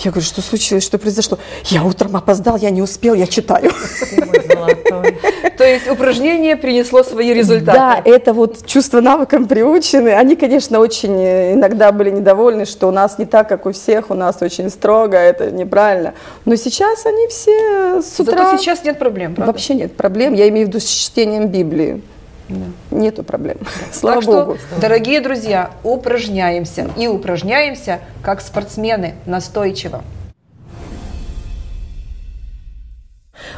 [0.00, 1.38] Я говорю, что случилось, что произошло?
[1.66, 3.70] Я утром опоздал, я не успел, я читаю.
[5.56, 7.78] То есть упражнение принесло свои результаты.
[7.78, 10.10] Да, это вот чувство навыкам приучены.
[10.10, 11.14] Они, конечно, очень
[11.54, 15.16] иногда были недовольны, что у нас не так, как у всех, у нас очень строго,
[15.16, 16.14] это неправильно.
[16.44, 18.44] Но сейчас они все с утра...
[18.44, 19.52] Зато сейчас нет проблем, правда?
[19.52, 22.02] Вообще нет проблем, я имею в виду с чтением Библии.
[22.48, 22.66] Да.
[22.90, 23.58] Нету проблем.
[23.92, 24.56] Слава так Богу.
[24.56, 26.90] Что, дорогие друзья, упражняемся.
[26.96, 30.02] И упражняемся, как спортсмены, настойчиво.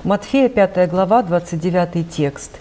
[0.05, 2.53] Матфея 5 глава, 29 текст.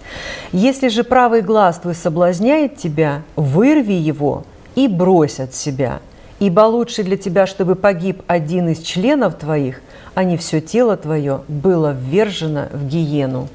[0.51, 5.99] «Если же правый глаз твой соблазняет тебя, вырви его и брось от себя,
[6.39, 9.81] ибо лучше для тебя, чтобы погиб один из членов твоих,
[10.15, 13.47] а не все тело твое было ввержено в гиену».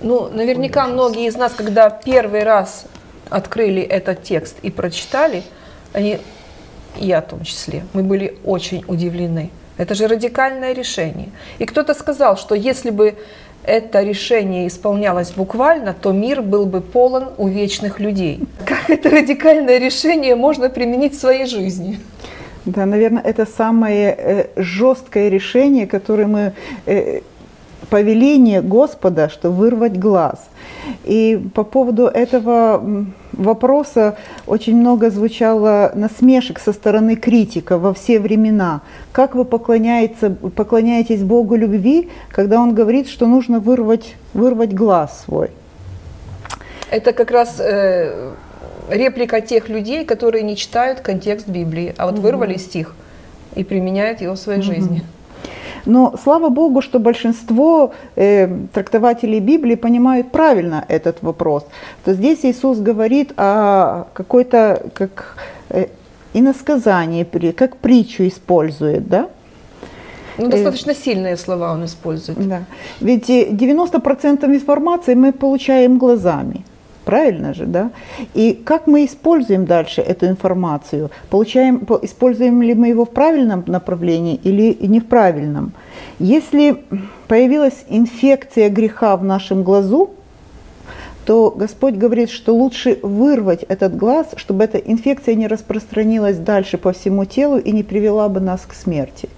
[0.00, 2.84] Ну, наверняка многие из нас, когда первый раз
[3.30, 5.42] открыли этот текст и прочитали,
[5.92, 6.18] они,
[6.96, 9.50] я в том числе, мы были очень удивлены.
[9.76, 11.28] Это же радикальное решение.
[11.58, 13.16] И кто-то сказал, что если бы
[13.62, 18.40] это решение исполнялось буквально, то мир был бы полон увечных людей.
[18.64, 21.98] Как это радикальное решение можно применить в своей жизни?
[22.64, 26.52] Да, наверное, это самое э, жесткое решение, которое мы
[26.86, 27.20] э,
[27.90, 30.38] повеление Господа, что вырвать глаз.
[31.04, 34.16] И по поводу этого вопроса
[34.46, 38.82] очень много звучало насмешек со стороны критика во все времена.
[39.12, 45.50] Как вы поклоняетесь Богу любви, когда Он говорит, что нужно вырвать, вырвать глаз свой?
[46.90, 48.32] Это как раз э,
[48.88, 52.94] реплика тех людей, которые не читают контекст Библии, а вот вырвали стих
[53.54, 55.02] и применяют его в своей жизни.
[55.86, 61.64] Но слава Богу, что большинство э, трактователей Библии понимают правильно этот вопрос.
[62.04, 65.36] То здесь Иисус говорит о какой-то как
[65.70, 65.86] э,
[66.34, 69.28] иносказании, как притчу использует, да?
[70.38, 72.48] Ну, достаточно сильные слова он использует.
[72.48, 72.64] Да.
[73.00, 76.64] Ведь 90% информации мы получаем глазами.
[77.06, 77.92] Правильно же, да?
[78.34, 81.12] И как мы используем дальше эту информацию?
[81.30, 85.72] Получаем, используем ли мы его в правильном направлении или не в правильном?
[86.18, 86.82] Если
[87.28, 90.10] появилась инфекция греха в нашем глазу,
[91.24, 96.92] то Господь говорит, что лучше вырвать этот глаз, чтобы эта инфекция не распространилась дальше по
[96.92, 99.28] всему телу и не привела бы нас к смерти.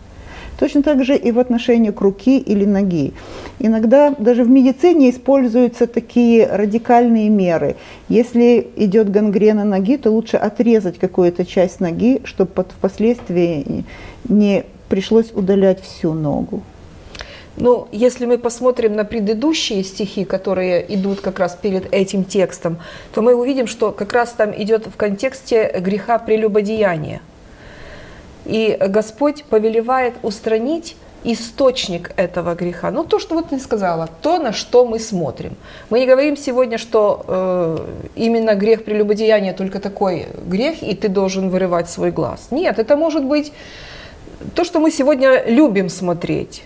[0.58, 3.12] Точно так же и в отношении к руки или ноги.
[3.60, 7.76] Иногда даже в медицине используются такие радикальные меры.
[8.08, 13.84] Если идет гангрена ноги, то лучше отрезать какую-то часть ноги, чтобы впоследствии
[14.28, 16.62] не пришлось удалять всю ногу.
[17.56, 22.78] Ну, если мы посмотрим на предыдущие стихи, которые идут как раз перед этим текстом,
[23.12, 27.20] то мы увидим, что как раз там идет в контексте греха прелюбодеяния.
[28.48, 32.90] И Господь повелевает устранить источник этого греха.
[32.90, 35.56] Ну, то, что вот ты сказала, то, на что мы смотрим.
[35.90, 37.78] Мы не говорим сегодня, что э,
[38.16, 42.48] именно грех прелюбодеяния только такой грех, и ты должен вырывать свой глаз.
[42.50, 43.52] Нет, это может быть
[44.54, 46.62] то, что мы сегодня любим смотреть.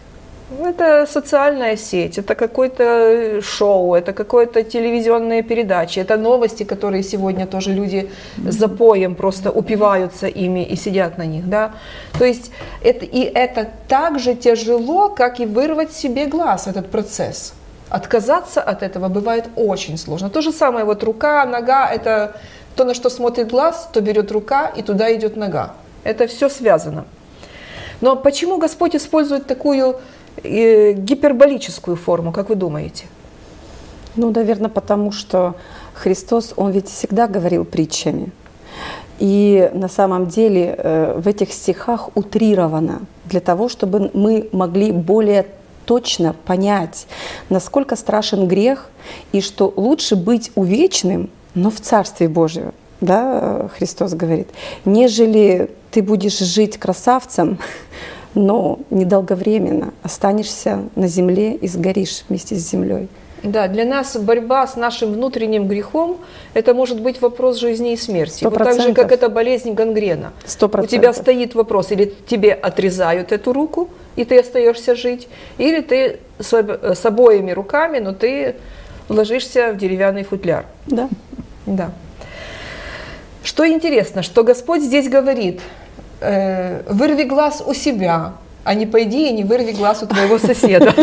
[0.60, 7.72] Это социальная сеть, это какое-то шоу, это какое-то телевизионные передачи, это новости, которые сегодня тоже
[7.72, 11.72] люди за поем просто упиваются ими и сидят на них, да.
[12.18, 12.50] То есть
[12.82, 17.54] это, и это так же тяжело, как и вырвать себе глаз, этот процесс.
[17.88, 20.28] Отказаться от этого бывает очень сложно.
[20.30, 22.36] То же самое, вот рука, нога, это
[22.76, 25.74] то, на что смотрит глаз, то берет рука и туда идет нога.
[26.04, 27.04] Это все связано.
[28.00, 29.96] Но почему Господь использует такую
[30.42, 33.06] гиперболическую форму, как вы думаете?
[34.16, 35.54] Ну, наверное, потому что
[35.94, 38.30] Христос, Он ведь всегда говорил притчами.
[39.18, 45.46] И на самом деле э, в этих стихах утрировано для того, чтобы мы могли более
[45.84, 47.06] точно понять,
[47.48, 48.90] насколько страшен грех,
[49.32, 54.48] и что лучше быть увечным, но в Царстве Божьем, да, Христос говорит,
[54.84, 57.58] нежели ты будешь жить красавцем,
[58.34, 63.08] но недолговременно останешься на земле и сгоришь вместе с землей.
[63.42, 66.18] Да, для нас борьба с нашим внутренним грехом–
[66.54, 68.44] это может быть вопрос жизни и смерти.
[68.44, 68.50] 100%.
[68.50, 70.32] Вот так же, как это болезнь гангрена.
[70.46, 70.84] 100%.
[70.84, 75.28] У тебя стоит вопрос, или тебе отрезают эту руку, и ты остаешься жить,
[75.58, 78.54] или ты с обоими руками, но ты
[79.08, 80.64] ложишься в деревянный футляр.
[80.86, 81.08] Да.
[81.66, 81.90] Да.
[83.42, 85.60] Что интересно, что Господь здесь говорит–
[86.22, 90.94] э, вырви глаз у себя, а не пойди и не вырви глаз у твоего соседа.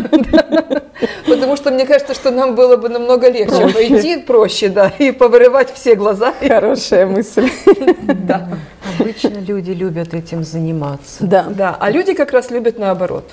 [1.28, 5.74] Потому что мне кажется, что нам было бы намного легче пойти проще, да, и повырывать
[5.74, 6.34] все глаза.
[6.40, 7.50] Хорошая мысль.
[8.02, 8.50] Да.
[9.00, 11.24] Обычно люди любят этим заниматься.
[11.24, 11.46] Да.
[11.50, 13.26] Да, а люди как раз любят наоборот.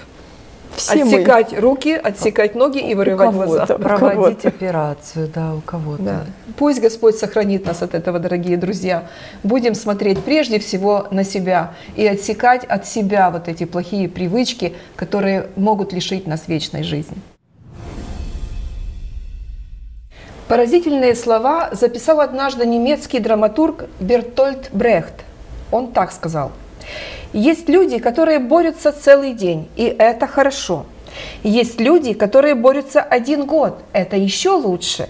[0.76, 1.60] Все отсекать мы.
[1.60, 3.66] руки, отсекать ноги и вырывать глаза.
[3.66, 6.02] Проводить операцию, да, у кого-то.
[6.02, 6.26] Да.
[6.56, 9.04] Пусть Господь сохранит нас от этого, дорогие друзья.
[9.42, 15.48] Будем смотреть прежде всего на себя и отсекать от себя вот эти плохие привычки, которые
[15.56, 17.16] могут лишить нас вечной жизни.
[20.48, 25.24] Поразительные слова записал однажды немецкий драматург Бертольд Брехт.
[25.72, 26.52] Он так сказал–
[27.36, 30.86] есть люди, которые борются целый день, и это хорошо.
[31.42, 35.08] Есть люди, которые борются один год, это еще лучше.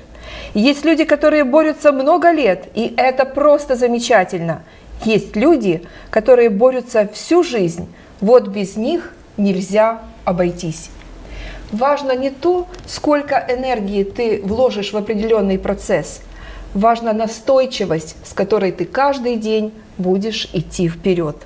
[0.53, 4.62] Есть люди, которые борются много лет, и это просто замечательно.
[5.05, 7.87] Есть люди, которые борются всю жизнь,
[8.20, 10.91] вот без них нельзя обойтись.
[11.70, 16.22] Важно не то, сколько энергии ты вложишь в определенный процесс.
[16.74, 21.37] важна настойчивость, с которой ты каждый день будешь идти вперед.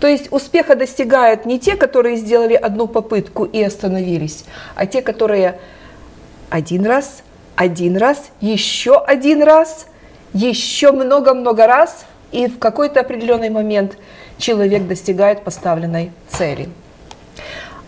[0.00, 4.44] То есть успеха достигают не те, которые сделали одну попытку и остановились,
[4.74, 5.58] а те, которые
[6.50, 7.22] один раз,
[7.56, 9.86] один раз, еще один раз,
[10.32, 13.96] еще много-много раз, и в какой-то определенный момент
[14.36, 16.68] человек достигает поставленной цели.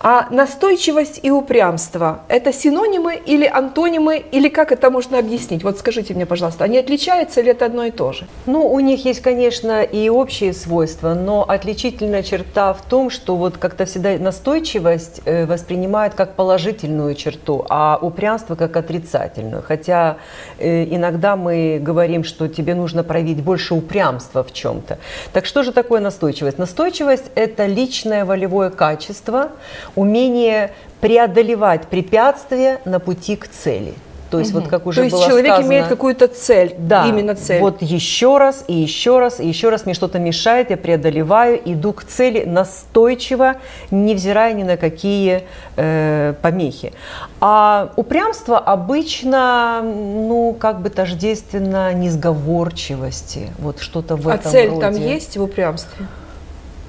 [0.03, 5.63] А настойчивость и упрямство– это синонимы или антонимы, или как это можно объяснить?
[5.63, 8.27] Вот скажите мне, пожалуйста, они отличаются или это одно и то же?
[8.47, 13.59] Ну, у них есть, конечно, и общие свойства, но отличительная черта в том, что вот
[13.59, 19.63] как-то всегда настойчивость э, воспринимают как положительную черту, а упрямство как отрицательную.
[19.63, 20.17] Хотя
[20.59, 24.97] э, иногда мы говорим, что тебе нужно проявить больше упрямства в чем-то.
[25.35, 26.57] Так что же такое настойчивость?
[26.57, 29.51] Настойчивость– это личное волевое качество,
[29.95, 33.95] умение преодолевать препятствия на пути к цели.
[34.31, 34.61] То есть, угу.
[34.61, 37.61] вот как уже То есть было человек сказано, имеет какую-то цель, да, именно цель.
[37.61, 41.93] Вот еще раз и еще раз и еще раз мне что-то мешает, я преодолеваю, иду
[41.93, 43.57] к цели настойчиво,
[43.91, 45.43] невзирая ни на какие
[45.77, 46.93] э, помехи.
[47.41, 54.81] А упрямство обычно, ну, как бы тождественно несговорчивости, вот что-то в а этом цель роде.
[54.81, 56.07] там есть в упрямстве?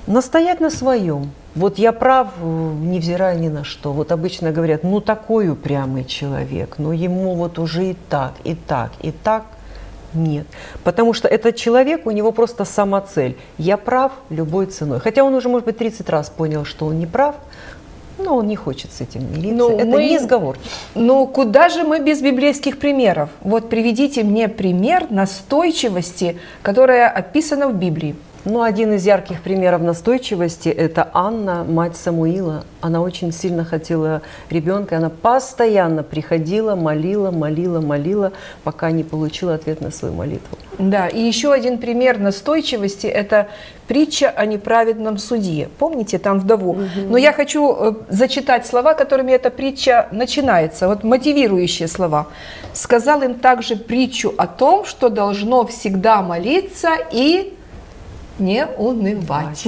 [0.07, 1.31] Настоять на своем.
[1.55, 3.91] Вот я прав, э, невзирая ни на что.
[3.91, 8.91] Вот обычно говорят, ну такой упрямый человек, но ему вот уже и так, и так,
[9.01, 9.43] и так.
[10.13, 10.45] Нет.
[10.83, 13.37] Потому что этот человек, у него просто самоцель.
[13.57, 14.99] Я прав любой ценой.
[14.99, 17.35] Хотя он уже, может быть, 30 раз понял, что он не прав,
[18.17, 19.55] но он не хочет с этим мириться.
[19.57, 20.65] Ну, Это мы- не сговорчиво.
[20.95, 23.29] Ну, куда же мы без библейских примеров?
[23.41, 28.15] Вот приведите мне пример настойчивости, которая описана в Библии.
[28.43, 32.63] Ну, один из ярких примеров настойчивости– это Анна, мать Самуила.
[32.81, 38.31] Она очень сильно хотела ребенка, она постоянно приходила, молила, молила, молила,
[38.63, 40.57] пока не получила ответ на свою молитву.
[40.79, 43.47] Да, и еще один пример настойчивости– это
[43.87, 45.69] притча о неправедном судье.
[45.77, 46.79] Помните там вдову?
[47.09, 52.27] Но я хочу э, зачитать слова, которыми эта притча начинается, вот мотивирующие слова.
[52.73, 57.53] «Сказал им также притчу о том, что должно всегда молиться и
[58.39, 59.65] не унывать».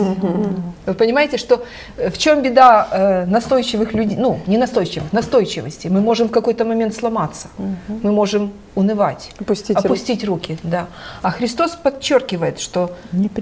[0.86, 1.64] Вы понимаете, что
[1.98, 5.88] э, в чем беда э, настойчивых людей, ну, не настойчивых, настойчивости?
[5.88, 7.48] Мы можем в какой-то момент сломаться,
[7.88, 9.88] мы можем унывать, Опустить руки.
[9.88, 10.88] опустить руки, да.
[11.22, 12.92] А Христос подчеркивает, что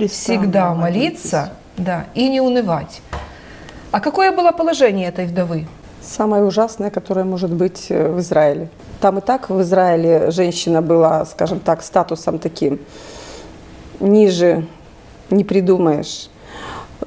[0.10, 3.02] всегда молиться, да, и не унывать.
[3.92, 5.68] А какое было положение этой вдовы?
[6.02, 8.70] Самое ужасное, которое может быть э, в Израиле.
[9.02, 12.80] Там и так в Израиле женщина была, скажем так, статусом таким
[14.00, 14.66] ниже
[15.32, 16.30] не придумаешь.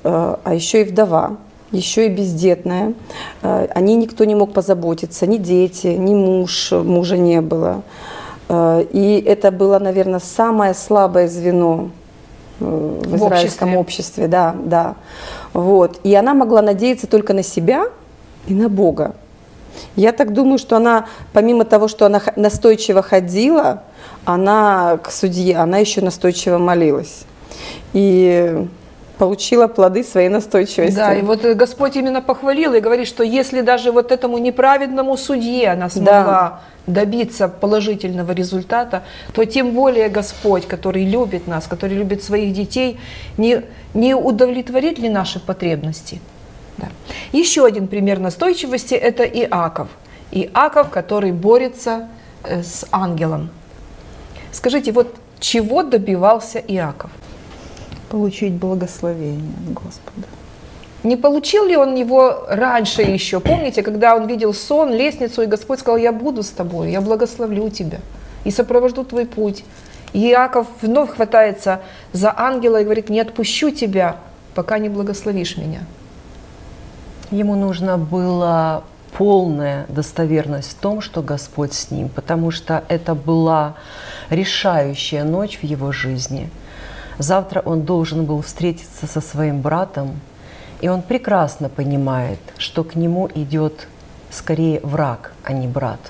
[0.03, 1.37] Э, А еще и вдова,
[1.71, 2.95] еще и бездетная.
[3.43, 7.83] Э, О ней никто не мог позаботиться, ни дети, ни муж, мужа не было.
[8.49, 11.91] Э, И это было, наверное, самое слабое звено
[12.61, 14.29] в, В израильском обществе.
[14.29, 14.95] Да, да.
[15.53, 16.01] Вот.
[16.05, 17.87] И она могла надеяться только на себя
[18.47, 19.15] и на Бога.
[19.97, 23.83] Я так думаю, что она, помимо того, что она настойчиво ходила,
[24.25, 27.25] она к судье, она еще настойчиво молилась.
[27.93, 28.67] И
[29.19, 30.97] получила плоды своей настойчивости.
[30.97, 35.17] Да, и вот э, Господь именно похвалил и говорит, что если даже вот этому неправедному
[35.17, 42.23] судье она смогла добиться положительного результата, то тем более Господь, который любит нас, который любит
[42.23, 42.99] своих детей,
[43.39, 43.63] не,
[43.95, 46.21] не удовлетворит ли наши потребности?
[46.77, 46.89] Да.
[47.33, 49.89] Еще один пример настойчивости– это Иаков.
[50.33, 52.09] Иаков, который борется
[52.43, 53.49] э, с ангелом.
[54.51, 57.11] Скажите, вот чего добивался Иаков?
[58.15, 60.29] Получить благословение Господа.
[61.03, 63.41] Не получил ли он его раньше еще?
[63.41, 67.71] Помните, когда он видел сон, лестницу, и Господь сказал, я буду с тобой, я благословлю
[67.71, 67.99] тебя
[68.45, 69.65] и сопровожду твой путь.
[70.13, 71.81] И Иаков вновь хватается
[72.13, 74.19] за ангела и говорит, не отпущу тебя,
[74.55, 75.81] пока не благословишь меня.
[77.33, 78.85] Ему нужно было
[79.19, 83.75] полная достоверность в том, что Господь с ним, потому что это была
[84.31, 86.49] решающая ночь в его жизни.
[87.19, 90.21] Завтра он должен был встретиться со своим братом,
[90.81, 93.89] и он прекрасно понимает, что к нему идет
[94.31, 96.01] скорее враг, а не брат.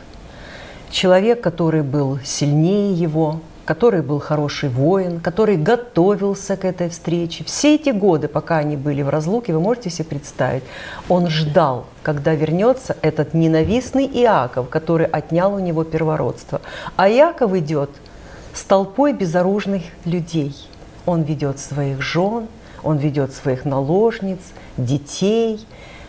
[0.90, 7.44] Человек, который был сильнее его, который был хороший воин, который готовился к этой встрече.
[7.44, 10.64] Все эти годы, пока они были в разлуке, вы можете себе представить,
[11.08, 16.60] он ждал, когда вернется этот ненавистный Иаков, который отнял у него первородство.
[16.96, 17.90] А Иаков идет
[18.52, 20.54] с толпой безоружных людей.
[21.06, 22.46] Он ведет своих жен,
[22.82, 24.40] он ведет своих наложниц,
[24.76, 25.66] детей,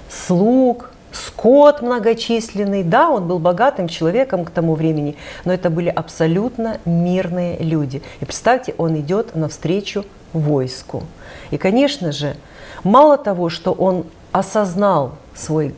[0.10, 2.84] слуг, скот многочисленный.
[2.84, 5.16] Да, он был богатым человеком к тому времени,
[5.46, 8.02] но это были абсолютно мирные люди.
[8.20, 11.04] И представьте, он идет навстречу войску.
[11.52, 12.36] И, конечно же,
[12.84, 15.76] мало того, что он осознал свой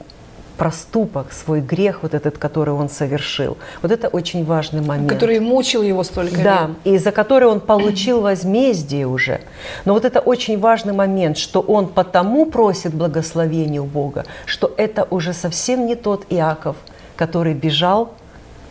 [0.57, 3.57] проступок, свой грех, вот этот, который он совершил.
[3.81, 5.09] Вот это очень важный момент.
[5.09, 6.95] Который мучил его столько да, лет.
[6.95, 9.41] и за который он получил возмездие уже.
[9.85, 15.07] Но вот это очень важный момент, что он потому просит благословения у Бога, что это
[15.09, 16.75] уже совсем не тот Иаков,
[17.15, 18.13] который бежал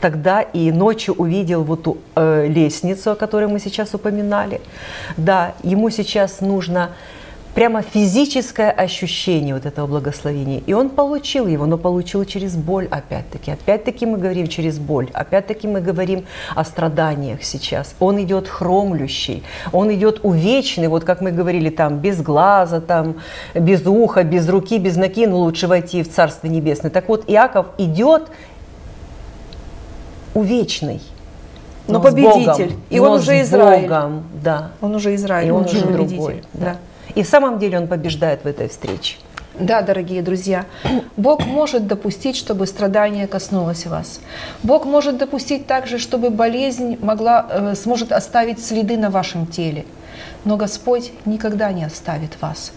[0.01, 4.61] тогда и ночью увидел вот ту э, лестницу, о которой мы сейчас упоминали.
[5.17, 6.91] Да, ему сейчас нужно
[7.57, 10.61] прямо физическое ощущение вот этого благословения.
[10.67, 13.51] И он получил его, но получил через боль опять-таки.
[13.51, 15.09] Опять-таки мы говорим через боль.
[15.15, 17.95] Опять-таки мы говорим о страданиях сейчас.
[17.99, 19.43] Он идет хромлющий,
[19.73, 23.23] он идет увечный, вот как мы говорили там, без глаза, там,
[23.55, 26.91] без уха, без руки, без ноги, ну лучше войти в Царство Небесное.
[26.91, 28.29] Так вот, Иаков идет
[30.35, 31.01] увечный.
[31.89, 32.67] Но с победитель.
[32.67, 33.83] Богом, И он но уже с Израиль.
[33.83, 34.73] Богом, да.
[34.83, 36.17] Он уже Израиль, И он, он уже уже победитель.
[36.17, 36.77] другой, Да.
[37.17, 39.17] И в самом деле он побеждает в этой встрече.
[39.59, 40.67] Да, дорогие друзья,
[41.17, 44.21] Бог может допустить, чтобы страдание коснулось вас.
[44.63, 49.87] Бог может допустить также, чтобы болезнь могла, э, сможет оставить следы на вашем теле.
[50.45, 52.73] Но Господь никогда не оставит вас.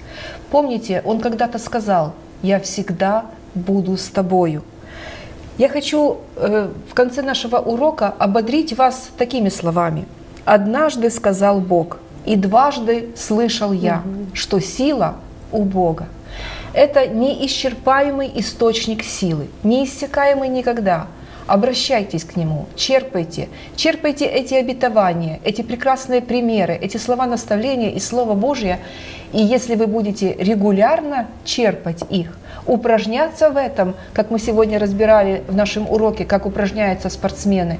[0.52, 3.26] Помните, Он когда-то сказал, «Я всегда
[3.56, 4.64] буду с тобою».
[5.58, 10.06] Я хочу э, в конце нашего урока ободрить вас такими словами.
[10.46, 14.04] «Однажды сказал Бог, и дважды слышал я,
[14.34, 15.16] что сила
[15.52, 16.08] у Бога».
[16.74, 21.08] Это неисчерпаемый источник силы, неиссякаемый никогда.
[21.48, 28.36] Обращайтесь к Нему, черпайте, черпайте эти обетования, эти прекрасные примеры, эти слова наставления и Слово
[28.36, 28.80] Божье.
[29.34, 35.56] И если вы будете регулярно черпать их, упражняться в этом, как мы сегодня разбирали в
[35.56, 37.80] нашем уроке, как упражняются спортсмены,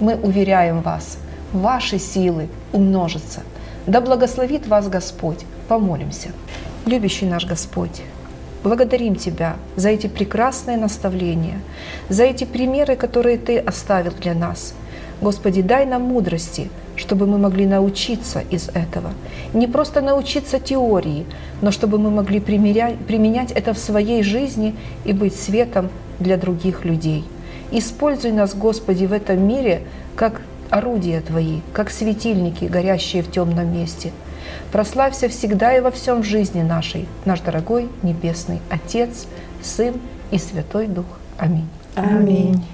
[0.00, 1.18] мы уверяем вас,
[1.52, 3.42] ваши силы умножатся.
[3.86, 5.44] Да благословит вас Господь.
[5.68, 6.30] Помолимся.
[6.86, 8.02] Любящий наш Господь,
[8.62, 11.60] благодарим Тебя за эти прекрасные наставления,
[12.08, 14.74] за эти примеры, которые Ты оставил для нас.
[15.20, 19.10] Господи, дай нам мудрости, чтобы мы могли научиться из этого.
[19.54, 21.26] Не просто научиться теории,
[21.62, 24.74] но чтобы мы могли примерять, применять это в своей жизни
[25.04, 27.24] и быть светом для других людей.
[27.70, 29.82] Используй нас, Господи, в этом мире
[30.16, 34.12] как орудия Твои, как светильники, горящие в темном месте.
[34.72, 39.26] Прославься всегда и во всем жизни нашей, наш дорогой Небесный Отец,
[39.62, 39.94] Сын
[40.30, 41.06] и Святой Дух.
[41.38, 41.68] Аминь.
[41.94, 42.64] Аминь.